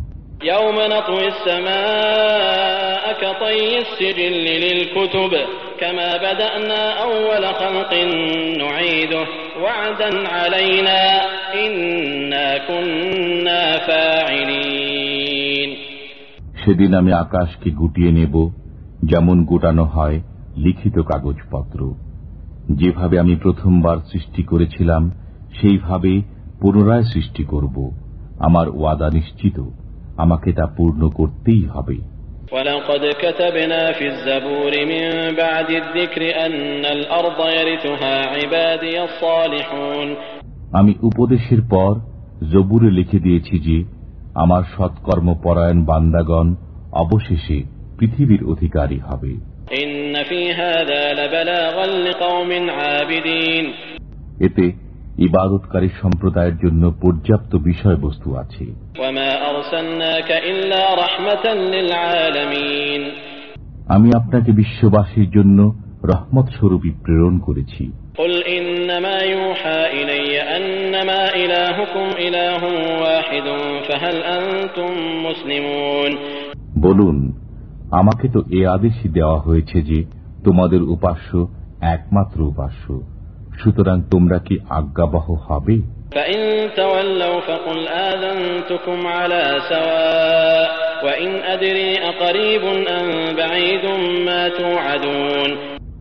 সেদিন 16.65 16.95
আমি 16.95 17.13
আকাশকে 17.13 17.71
গুটিয়ে 17.71 18.13
নেব 18.13 18.51
যেমন 19.05 19.45
গোটানো 19.45 19.85
হয় 19.85 20.21
লিখিত 20.57 20.99
কাগজপত্র। 20.99 21.95
যেভাবে 22.80 23.16
আমি 23.20 23.36
প্রথমবার 23.36 23.98
সৃষ্টি 24.12 24.42
করেছিলাম 24.44 25.04
সেইভাবে 25.58 26.14
পুনরায় 26.62 27.06
সৃষ্টি 27.14 27.44
করব 27.44 27.76
আমার 28.40 28.68
ওয়াদা 28.70 29.10
নিশ্চিত 29.10 29.58
আমাকে 30.18 30.50
তা 30.54 30.66
পূর্ণ 30.78 31.02
করতেই 31.10 31.64
হবে 31.68 31.98
ولقد 32.52 33.04
كتبنا 33.24 33.92
في 33.92 34.06
الزبور 34.08 34.72
من 34.86 35.04
بعد 35.36 35.70
الذكر 35.74 36.22
أن 36.46 36.56
الأرض 36.88 37.40
يرثها 37.52 38.16
عبادي 38.36 38.96
الصالحون 39.04 40.08
আমি 40.74 40.94
উপদেশের 41.02 41.62
পর 41.70 41.94
জবুরে 42.52 42.90
লিখে 42.92 43.20
দিয়েছি 43.20 43.56
যে 43.60 43.78
আমার 44.36 44.64
সৎকর্ম 44.76 45.28
পরায়ণ 45.44 45.80
বান্দাগণ 45.86 46.48
অবশেষে 46.94 47.58
পৃথিবীর 47.98 48.42
অধিকারী 48.44 49.00
হবে 49.00 49.32
এতে 54.41 54.73
ইবাদতকারী 55.19 55.89
সম্প্রদায়ের 56.03 56.57
জন্য 56.57 56.93
পর্যাপ্ত 57.03 57.57
বিষয়বস্তু 57.57 58.37
আছে। 58.37 58.65
আমি 63.89 64.11
আপনাকে 64.15 64.53
বিশ্ববাসীর 64.53 65.31
জন্য 65.31 65.75
রহমত 66.05 66.49
স্বরূপী 66.49 66.91
প্রেরণ 66.91 67.39
করেছি। 67.39 67.93
বলুন 76.79 77.40
আমাকে 77.91 78.29
তো 78.29 78.43
এ 78.51 78.67
আদেশই 78.67 79.09
দেওয়া 79.09 79.41
হয়েছে 79.41 79.83
যে 79.83 80.05
তোমাদের 80.45 80.83
উপাস্য 80.83 81.49
একমাত্র 81.81 82.41
উপাস্য। 82.43 83.01
সুতরাং 83.63 84.03
তোমরা 84.11 84.39
কি 84.39 84.59
আজ্ঞাবহ 84.69 85.35
হবে? 85.49 85.81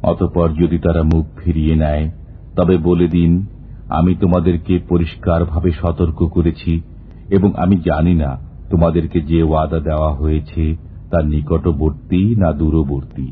অতপর 0.03 0.49
যদি 0.49 0.77
তারা 0.79 1.03
মুখ 1.03 1.25
ফিরিয়ে 1.43 1.75
নেয় 1.75 2.11
তবে 2.55 2.77
বলে 2.77 3.07
দিন 3.07 3.45
আমি 3.89 4.15
তোমাদেরকে 4.15 4.79
পরিষ্কারভাবে 4.89 5.71
সতর্ক 5.71 6.27
করেছি 6.27 6.81
এবং 7.29 7.53
আমি 7.57 7.77
জানি 7.77 8.15
না 8.15 8.37
তোমাদেরকে 8.69 9.21
যে 9.21 9.43
ওয়াদা 9.43 9.79
দেওয়া 9.79 10.13
হয়েছে 10.13 10.88
তা 11.11 11.21
নিকটবর্তী 11.21 12.35
না 12.37 12.51
দূরবর্তী? 12.51 13.31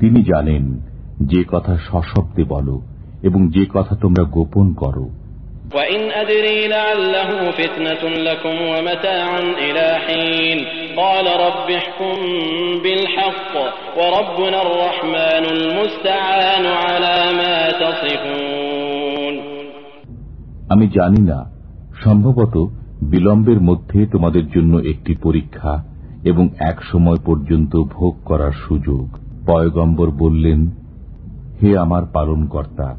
তিনি 0.00 0.22
জানেন 0.22 0.78
যে 1.20 1.44
কথা 1.48 1.76
সশব্দে 1.76 2.44
বলো 2.44 2.80
এবং 3.22 3.48
যে 3.48 3.66
কথা 3.74 3.96
তোমরা 3.96 4.24
গোপন 4.24 4.74
করো। 4.74 5.08
আমি 20.68 20.88
জানি 20.88 21.22
না 21.22 21.53
সম্ভবত 22.04 22.68
বিলম্বের 23.02 23.60
মধ্যে 23.60 24.06
তোমাদের 24.06 24.48
জন্য 24.48 24.76
একটি 24.76 25.14
পরীক্ষা 25.14 25.84
এবং 26.24 26.48
এক 26.58 26.84
সময় 26.84 27.16
পর্যন্ত 27.24 27.76
ভোগ 27.76 28.16
করার 28.24 28.52
সুযোগ। 28.52 29.08
পয়গম্বর 29.46 30.10
বললেন, 30.10 30.66
হে 31.62 31.78
আমার 31.78 32.06
পালনকর্তা, 32.12 32.94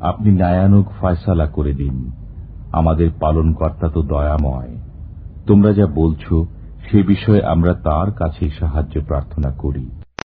আপনি 0.00 0.30
নায়ানুক 0.32 0.86
ফয়সালা 1.00 1.46
করে 1.46 1.72
দিন। 1.72 2.10
আমাদের 2.72 3.10
পালনকর্তা 3.20 3.88
তো 3.88 4.02
দয়াময়। 4.02 4.76
তোমরা 5.46 5.72
যা 5.72 5.86
বলছো 5.86 6.46
সে 6.90 7.02
বিষয়ে 7.02 7.42
আমরা 7.42 7.74
তার 7.74 8.12
কাছে 8.12 8.50
সাহায্য 8.58 9.00
প্রার্থনা 9.00 9.50
করি। 9.50 10.01